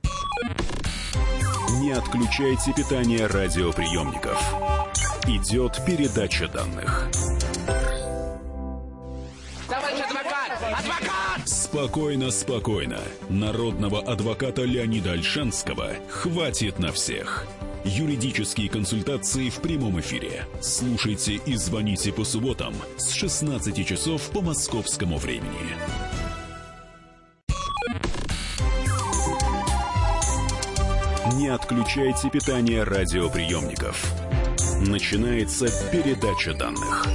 [1.80, 4.38] Не отключайте питание радиоприемников.
[5.26, 7.08] Идет передача данных.
[9.68, 10.50] Товарищ адвокат!
[10.78, 11.09] Адвокат!
[11.70, 12.98] Спокойно, спокойно.
[13.28, 17.46] Народного адвоката Леонида Альшанского хватит на всех.
[17.84, 20.46] Юридические консультации в прямом эфире.
[20.60, 25.76] Слушайте и звоните по субботам с 16 часов по московскому времени.
[31.36, 34.12] Не отключайте питание радиоприемников.
[34.88, 37.06] Начинается передача данных.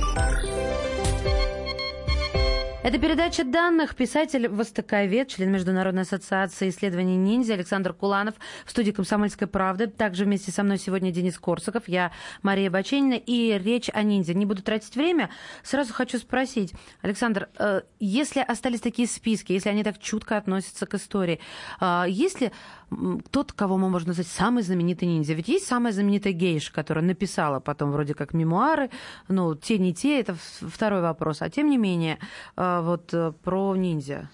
[2.85, 3.95] Это передача данных.
[3.95, 9.87] Писатель, востоковед, член Международной ассоциации исследований ниндзя Александр Куланов в студии «Комсомольской правды».
[9.87, 12.11] Также вместе со мной сегодня Денис Корсаков, я
[12.43, 13.15] Мария Баченина.
[13.15, 14.35] И речь о ниндзя.
[14.35, 15.31] Не буду тратить время.
[15.63, 20.93] Сразу хочу спросить, Александр, э, если остались такие списки, если они так чутко относятся к
[20.93, 21.39] истории,
[21.81, 22.51] э, есть ли
[23.31, 25.33] тот, кого мы можем назвать самый знаменитый ниндзя?
[25.33, 28.89] Ведь есть самая знаменитая гейша, которая написала потом вроде как мемуары.
[29.27, 31.41] Ну, те, не те, это второй вопрос.
[31.41, 32.19] А тем не менее,
[32.55, 34.29] э, вот э, про ниндзя?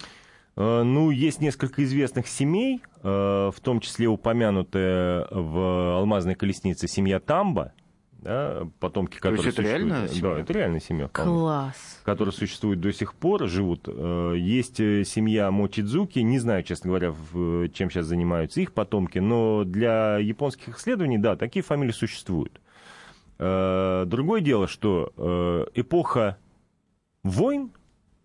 [0.55, 7.73] Э, ну, есть несколько известных семей, в том числе упомянутая в «Алмазной колеснице» семья Тамба,
[8.21, 10.21] да, потомки которых это реально семья?
[10.21, 11.07] Да, это реальная семья.
[11.09, 12.01] Класс.
[12.03, 13.87] Которые существуют до сих пор, живут.
[13.87, 17.13] Есть семья Мочидзуки, не знаю, честно говоря,
[17.69, 22.61] чем сейчас занимаются их потомки, но для японских исследований, да, такие фамилии существуют.
[23.37, 26.37] Другое дело, что эпоха
[27.23, 27.71] войн,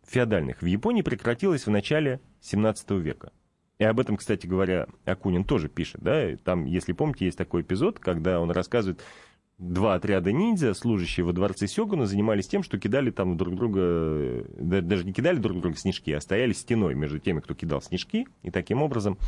[0.07, 3.33] феодальных в Японии прекратилась в начале 17 века.
[3.79, 6.01] И об этом, кстати говоря, Акунин тоже пишет.
[6.01, 6.35] Да?
[6.45, 9.03] Там, если помните, есть такой эпизод, когда он рассказывает,
[9.59, 15.05] два отряда ниндзя, служащие во дворце Сёгуна, занимались тем, что кидали там друг друга, даже
[15.05, 18.83] не кидали друг друга снежки, а стояли стеной между теми, кто кидал снежки, и таким
[18.83, 19.19] образом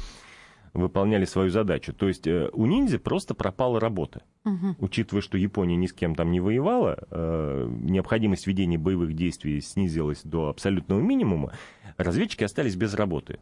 [0.75, 1.93] выполняли свою задачу.
[1.93, 4.23] То есть э, у ниндзя просто пропала работа.
[4.45, 4.77] Угу.
[4.81, 10.23] Учитывая, что Япония ни с кем там не воевала, э, необходимость ведения боевых действий снизилась
[10.25, 11.53] до абсолютного минимума,
[11.97, 13.39] разведчики остались без работы.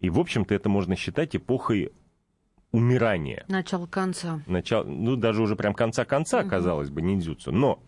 [0.00, 1.92] И, в общем-то, это можно считать эпохой
[2.72, 3.44] умирания.
[3.48, 4.42] Начало конца.
[4.46, 6.50] Начало, ну, даже уже прям конца-конца, угу.
[6.50, 7.52] казалось бы, ниндзюцу.
[7.52, 7.82] Но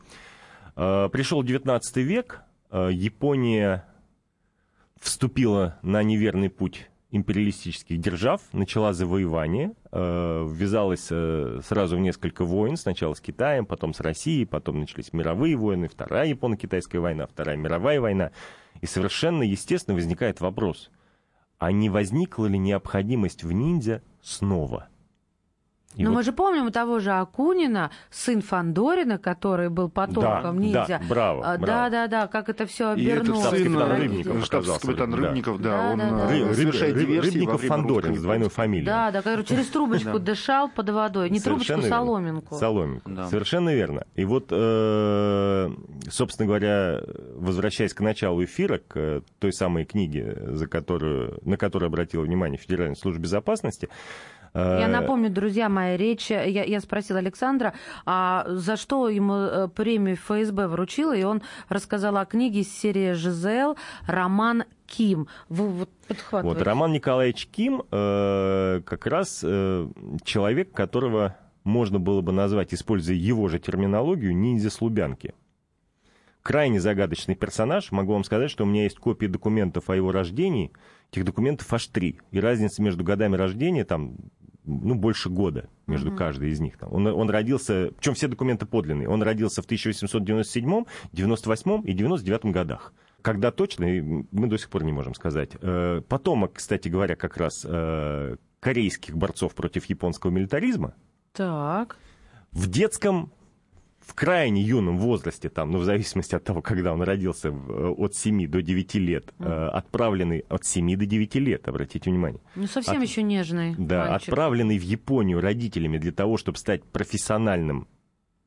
[0.76, 3.86] э, пришел 19 век, э, Япония
[5.00, 12.76] вступила на неверный путь империалистических держав, начала завоевание, э, ввязалась э, сразу в несколько войн,
[12.76, 18.00] сначала с Китаем, потом с Россией, потом начались мировые войны, Вторая Японо-Китайская война, Вторая мировая
[18.00, 18.30] война.
[18.80, 20.90] И совершенно естественно возникает вопрос,
[21.60, 24.88] а не возникла ли необходимость в ниндзя снова?
[25.96, 26.16] И Но вот...
[26.18, 30.86] мы же помним у того же Акунина, сын Фандорина, который был потомком да, ниндзя.
[30.86, 31.90] Да, браво, а, браво.
[31.90, 33.52] Да, да, да, как это все обернулось.
[33.52, 36.28] И этот сын Рыбников, штабс-капитан Рыбников, да, да, он да, да.
[36.28, 38.86] Ры, совершает рыб, диверсии Рыбников Фандорин с двойной фамилией.
[38.86, 41.28] Да, да, который через трубочку дышал под водой.
[41.28, 42.54] Не трубочку, соломинку.
[42.54, 44.04] Соломинку, совершенно верно.
[44.14, 45.70] И вот, э,
[46.08, 47.00] собственно говоря,
[47.34, 52.94] возвращаясь к началу эфира, к той самой книге, за которую, на которую обратила внимание Федеральная
[52.94, 53.88] служба безопасности,
[54.54, 57.74] я э, напомню, друзья мои, речь, я, я спросила Александра,
[58.04, 63.12] а за что ему э, премию ФСБ вручила, и он рассказал о книге из серии
[63.12, 63.76] «Жизел»,
[64.06, 65.28] роман Ким.
[65.48, 65.90] Вы вот
[66.32, 69.88] Вот Роман Николаевич Ким э, как раз э,
[70.24, 75.34] человек, которого можно было бы назвать, используя его же терминологию, ниндзя с Лубянки.
[76.42, 77.92] Крайне загадочный персонаж.
[77.92, 80.72] Могу вам сказать, что у меня есть копии документов о его рождении.
[81.12, 82.18] Этих документов аж три.
[82.30, 84.16] И разница между годами рождения там
[84.70, 86.16] ну, больше года между mm-hmm.
[86.16, 86.74] каждой из них.
[86.82, 92.92] Он, он родился, причем все документы подлинные, он родился в 1897, 98 и 99 годах.
[93.22, 95.50] Когда точно, мы до сих пор не можем сказать.
[95.60, 100.94] Э, потомок, кстати говоря, как раз э, корейских борцов против японского милитаризма.
[101.32, 101.98] Так.
[102.52, 103.32] В детском
[104.00, 108.14] в крайне юном возрасте, там, ну, в зависимости от того, когда он родился, э, от
[108.14, 109.68] 7 до 9 лет, mm.
[109.68, 112.40] отправленный от 7 до 9 лет, обратите внимание.
[112.54, 113.74] Ну, совсем от, еще нежный.
[113.76, 114.28] Да, мальчик.
[114.28, 117.88] отправленный в Японию родителями для того, чтобы стать профессиональным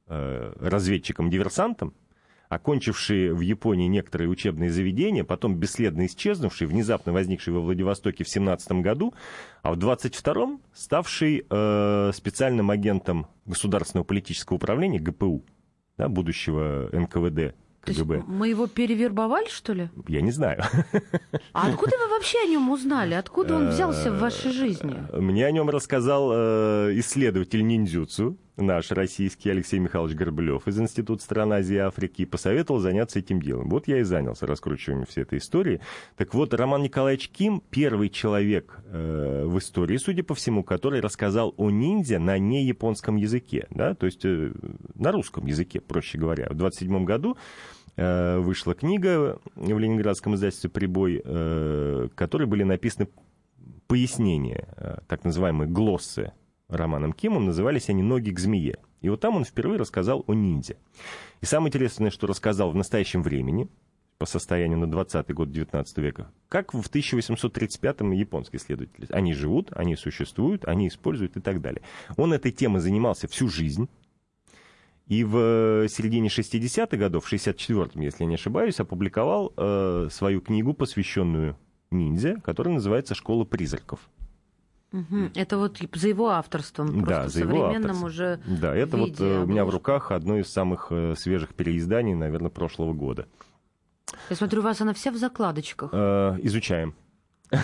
[0.08, 1.94] э, разведчиком-диверсантом,
[2.56, 8.72] окончивший в Японии некоторые учебные заведения, потом бесследно исчезнувший, внезапно возникший во Владивостоке в 17
[8.84, 9.14] году,
[9.62, 15.44] а в 22-м ставший э, специальным агентом Государственного политического управления ГПУ
[15.98, 18.08] да, будущего НКВД КГБ.
[18.08, 19.90] То есть мы его перевербовали, что ли?
[20.08, 20.64] Я не знаю.
[21.54, 23.14] А откуда вы вообще о нем узнали?
[23.14, 24.96] Откуда он взялся в вашей жизни?
[25.14, 31.54] Мне о нем рассказал э, исследователь ниндзюцу, наш российский Алексей Михайлович Горбылев из Института стран
[31.54, 33.70] Азии и Африки посоветовал заняться этим делом.
[33.70, 35.82] Вот я и занялся раскручиванием всей этой истории.
[36.16, 41.54] Так вот, Роман Николаевич Ким первый человек э, в истории, судя по всему, который рассказал
[41.58, 44.52] о ниндзя на неяпонском языке, да, то есть э,
[44.96, 46.48] на русском языке, проще говоря.
[46.50, 47.38] В 27 году
[47.96, 53.08] э, вышла книга в ленинградском издательстве «Прибой», э, в которой были написаны
[53.88, 56.34] пояснения, э, так называемые глоссы
[56.78, 58.78] Романом Кимом, назывались они «Ноги к змее».
[59.02, 60.78] И вот там он впервые рассказал о ниндзя.
[61.42, 63.70] И самое интересное, что рассказал в настоящем времени,
[64.18, 69.08] по состоянию на 20-й год 19 века, как в 1835-м японские исследователи.
[69.10, 71.82] Они живут, они существуют, они используют и так далее.
[72.16, 73.90] Он этой темой занимался всю жизнь.
[75.08, 80.74] И в середине 60-х годов, в 64-м, если я не ошибаюсь, опубликовал э, свою книгу,
[80.74, 81.58] посвященную
[81.92, 84.00] ниндзя, которая называется «Школа призраков».
[84.94, 85.32] Угу.
[85.34, 88.04] Это вот за его авторством, да, просто за его авторством.
[88.04, 92.14] уже Да, это вот э, у меня в руках одно из самых э, свежих переизданий,
[92.14, 93.28] наверное, прошлого года.
[94.30, 95.90] Я смотрю, у вас она вся в закладочках.
[95.92, 96.94] Э, изучаем.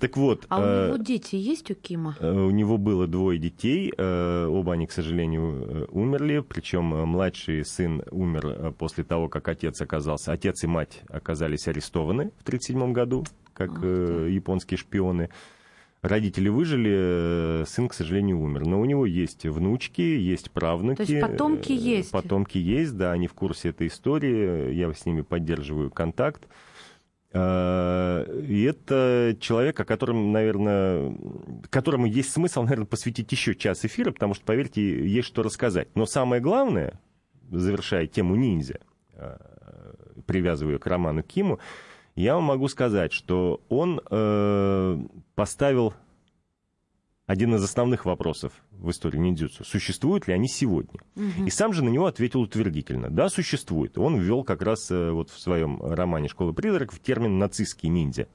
[0.00, 2.16] Так вот, А у э, него дети есть у Кима?
[2.20, 9.04] У него было двое детей, оба они, к сожалению, умерли, причем младший сын умер после
[9.04, 15.30] того, как отец оказался, отец и мать оказались арестованы в 1937 году, как японские шпионы.
[16.00, 18.66] Родители выжили, э, сын, к сожалению, умер.
[18.66, 20.98] Но у него есть внучки, есть правнуки.
[20.98, 22.12] То есть потомки э, есть?
[22.12, 26.46] Потомки есть, да, они в курсе этой истории, я с ними поддерживаю контакт.
[27.32, 31.16] Э, И это человек, о котором, наверное,
[31.68, 35.88] которому есть смысл, наверное, посвятить еще час эфира, потому что, поверьте, есть что рассказать.
[35.96, 37.00] Но самое главное,
[37.50, 38.78] завершая тему ниндзя,
[40.26, 41.58] привязываю ее к роману Киму,
[42.22, 44.98] я вам могу сказать, что он э,
[45.34, 45.94] поставил
[47.26, 49.64] один из основных вопросов в истории ниндзюцу.
[49.64, 50.98] Существуют ли они сегодня?
[51.46, 53.10] И сам же на него ответил утвердительно.
[53.10, 53.98] Да, существует.
[53.98, 58.28] Он ввел как раз э, вот в своем романе «Школа призраков» термин «нацистский ниндзя».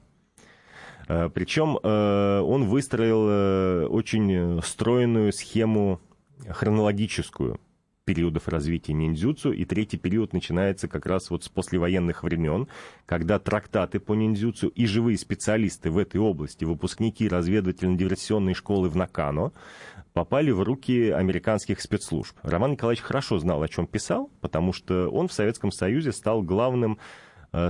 [1.08, 6.00] Э, Причем э, он выстроил очень стройную схему
[6.48, 7.60] хронологическую
[8.04, 12.68] периодов развития ниндзюцу, и третий период начинается как раз вот с послевоенных времен,
[13.06, 19.52] когда трактаты по ниндзюцу и живые специалисты в этой области, выпускники разведывательно-диверсионной школы в Накано,
[20.12, 22.36] попали в руки американских спецслужб.
[22.42, 26.98] Роман Николаевич хорошо знал, о чем писал, потому что он в Советском Союзе стал главным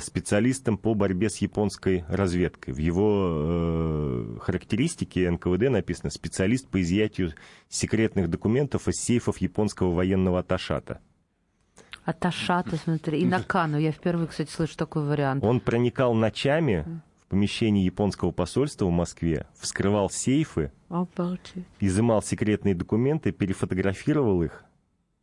[0.01, 2.72] специалистом по борьбе с японской разведкой.
[2.72, 7.35] В его э, характеристике НКВД написано «специалист по изъятию
[7.68, 11.01] секретных документов из сейфов японского военного аташата».
[12.05, 13.78] Аташата, смотри, и Накану.
[13.78, 15.43] Я впервые, кстати, слышу такой вариант.
[15.43, 16.85] Он проникал ночами
[17.24, 21.41] в помещение японского посольства в Москве, вскрывал сейфы, Обалдеть.
[21.80, 24.64] изымал секретные документы, перефотографировал их,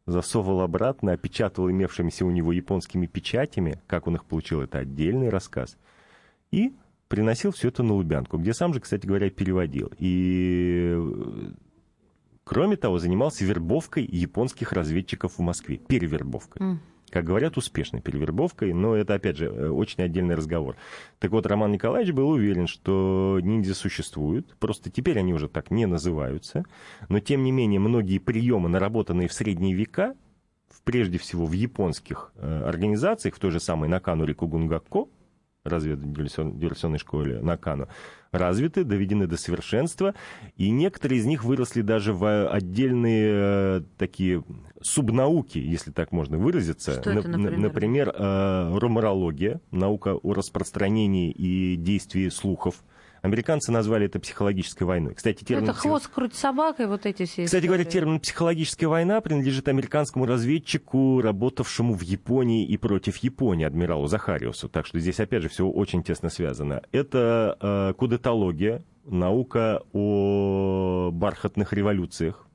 [0.06, 5.78] засовывал обратно, опечатывал имевшимися у него японскими печатями, как он их получил, это отдельный рассказ,
[6.52, 6.74] и
[7.08, 9.92] приносил все это на Лубянку, где сам же, кстати говоря, переводил.
[9.98, 11.52] И, э,
[12.44, 16.66] кроме того, занимался вербовкой японских разведчиков в Москве, перевербовкой.
[16.66, 16.80] М.
[17.12, 20.78] Как говорят, успешной перевербовкой, но это, опять же, э, очень отдельный разговор.
[21.20, 25.86] Так вот, Роман Николаевич был уверен, что ниндзя существуют, просто теперь они уже так не
[25.86, 26.64] называются,
[27.10, 30.16] но, тем не менее, многие приемы, наработанные в средние века,
[30.86, 35.08] прежде всего в японских э, организациях, в той же самой Накану Рикугунгакко,
[35.64, 37.88] разведывательно-диверсионной школе Накану,
[38.32, 40.16] развиты, доведены до совершенства,
[40.58, 44.44] и некоторые из них выросли даже в отдельные э, такие
[44.82, 46.94] субнауки, если так можно выразиться.
[46.94, 47.58] Что это, Нап- например?
[47.60, 52.84] Например, э, роморология, наука о распространении и действии слухов.
[53.22, 55.14] Американцы назвали это психологической войной.
[55.14, 58.00] Кстати, термин Это хвост круть собакой, вот эти все кстати говоря, истории.
[58.00, 64.70] термин «психологическая война» принадлежит американскому разведчику, работавшему в Японии и против Японии, адмиралу Захариусу.
[64.70, 66.82] Так что здесь, опять же, все очень тесно связано.
[66.92, 72.48] Это э, кудетология, наука о бархатных революциях.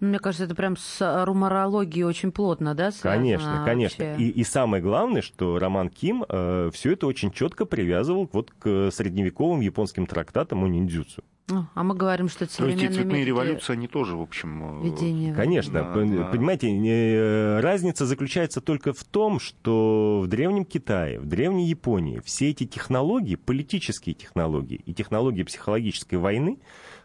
[0.00, 4.04] Ну, Мне кажется, это прям с руморологией очень плотно, да, связано Конечно, конечно.
[4.04, 4.24] вообще?
[4.24, 9.60] И, и самое главное, что Роман Ким все это очень четко привязывал вот к средневековым
[9.60, 11.22] японским трактатам о ниндзюцу.
[11.50, 14.16] Ну, А мы говорим, что это То есть и современные цветные методы революции, они тоже,
[14.16, 14.82] в общем...
[14.82, 15.34] э, ведения.
[15.34, 16.24] Конечно, Да, да.
[16.26, 22.50] понимаете, э, разница заключается только в том, что в Древнем Китае, в Древней Японии все
[22.50, 26.58] эти технологии, политические технологии и технологии психологической войны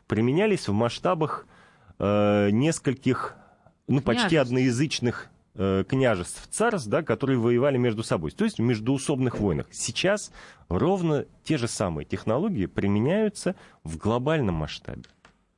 [0.08, 1.48] применялись в масштабах
[2.04, 3.36] э, нескольких,
[3.88, 4.48] ну, почти Княжеств.
[4.52, 9.68] одноязычных э, княжеств, царств, да, которые воевали между собой, то есть в междуусобных войнах.
[9.72, 10.32] Сейчас
[10.68, 15.04] ровно те же самые технологии применяются в глобальном масштабе.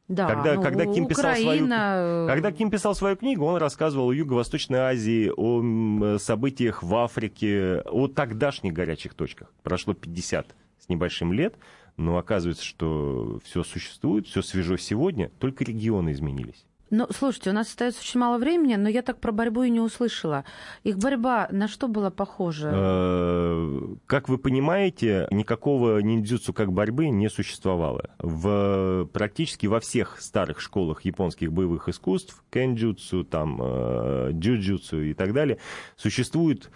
[0.07, 3.57] Да, Когда- ну, когда Ким писал свою- Украина, э, Когда Ким писал свою книгу, он
[3.57, 9.51] рассказывал о Юго-Восточной Азии, о событиях в Африке, о тогдашних горячих точках.
[9.63, 11.55] Прошло 50 с небольшим лет,
[11.97, 16.65] но оказывается, что все существует, все свежо сегодня, только регионы изменились.
[16.91, 19.79] Ну, слушайте, у нас остается очень мало времени, но я так про борьбу и не
[19.79, 20.45] услышала.
[20.83, 22.69] Их борьба на что была похожа?
[22.71, 28.11] Э, Как вы понимаете, никакого ниндзюцу как борьбы не существовало.
[28.19, 35.33] В, практически во всех старых школах японских боевых искусств, кенджутсу, там, э, джуджутсу и так
[35.33, 35.57] далее,
[35.95, 36.69] существуют д-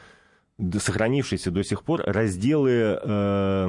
[0.80, 3.68] сохранившиеся до сих пор разделы э,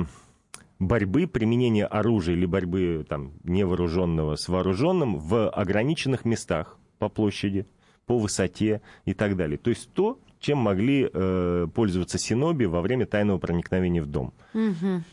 [0.79, 7.67] борьбы, применения оружия или борьбы там, невооруженного с вооруженным в ограниченных местах по площади,
[8.07, 9.59] по высоте и так далее.
[9.59, 14.33] То есть то, чем могли э, пользоваться синоби во время тайного проникновения в дом.
[14.55, 15.05] Мгм.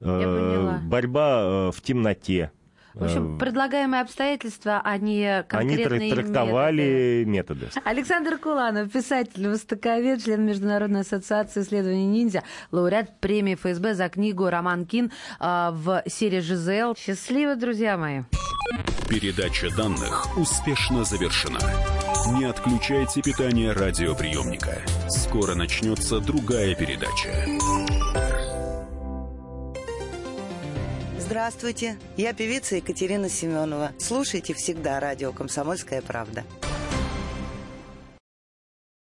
[0.00, 2.52] Э, борьба э, в темноте.
[2.96, 7.68] В общем, Э, предлагаемые обстоятельства, а не Они конкретные тра- трактовали методы.
[7.84, 12.42] Александр Куланов, писатель, востоковед, член Международной ассоциации исследований ниндзя,
[12.72, 16.96] лауреат премии ФСБ за книгу «Роман Кин» а, в серии «Жизел».
[16.96, 18.22] Счастливо, друзья мои!
[19.08, 21.60] Передача данных успешно завершена.
[22.38, 24.78] Не отключайте питание радиоприемника.
[25.08, 27.28] Скоро начнется другая передача.
[31.26, 33.90] Здравствуйте, я певица Екатерина Семенова.
[33.98, 36.44] Слушайте всегда радио «Комсомольская правда».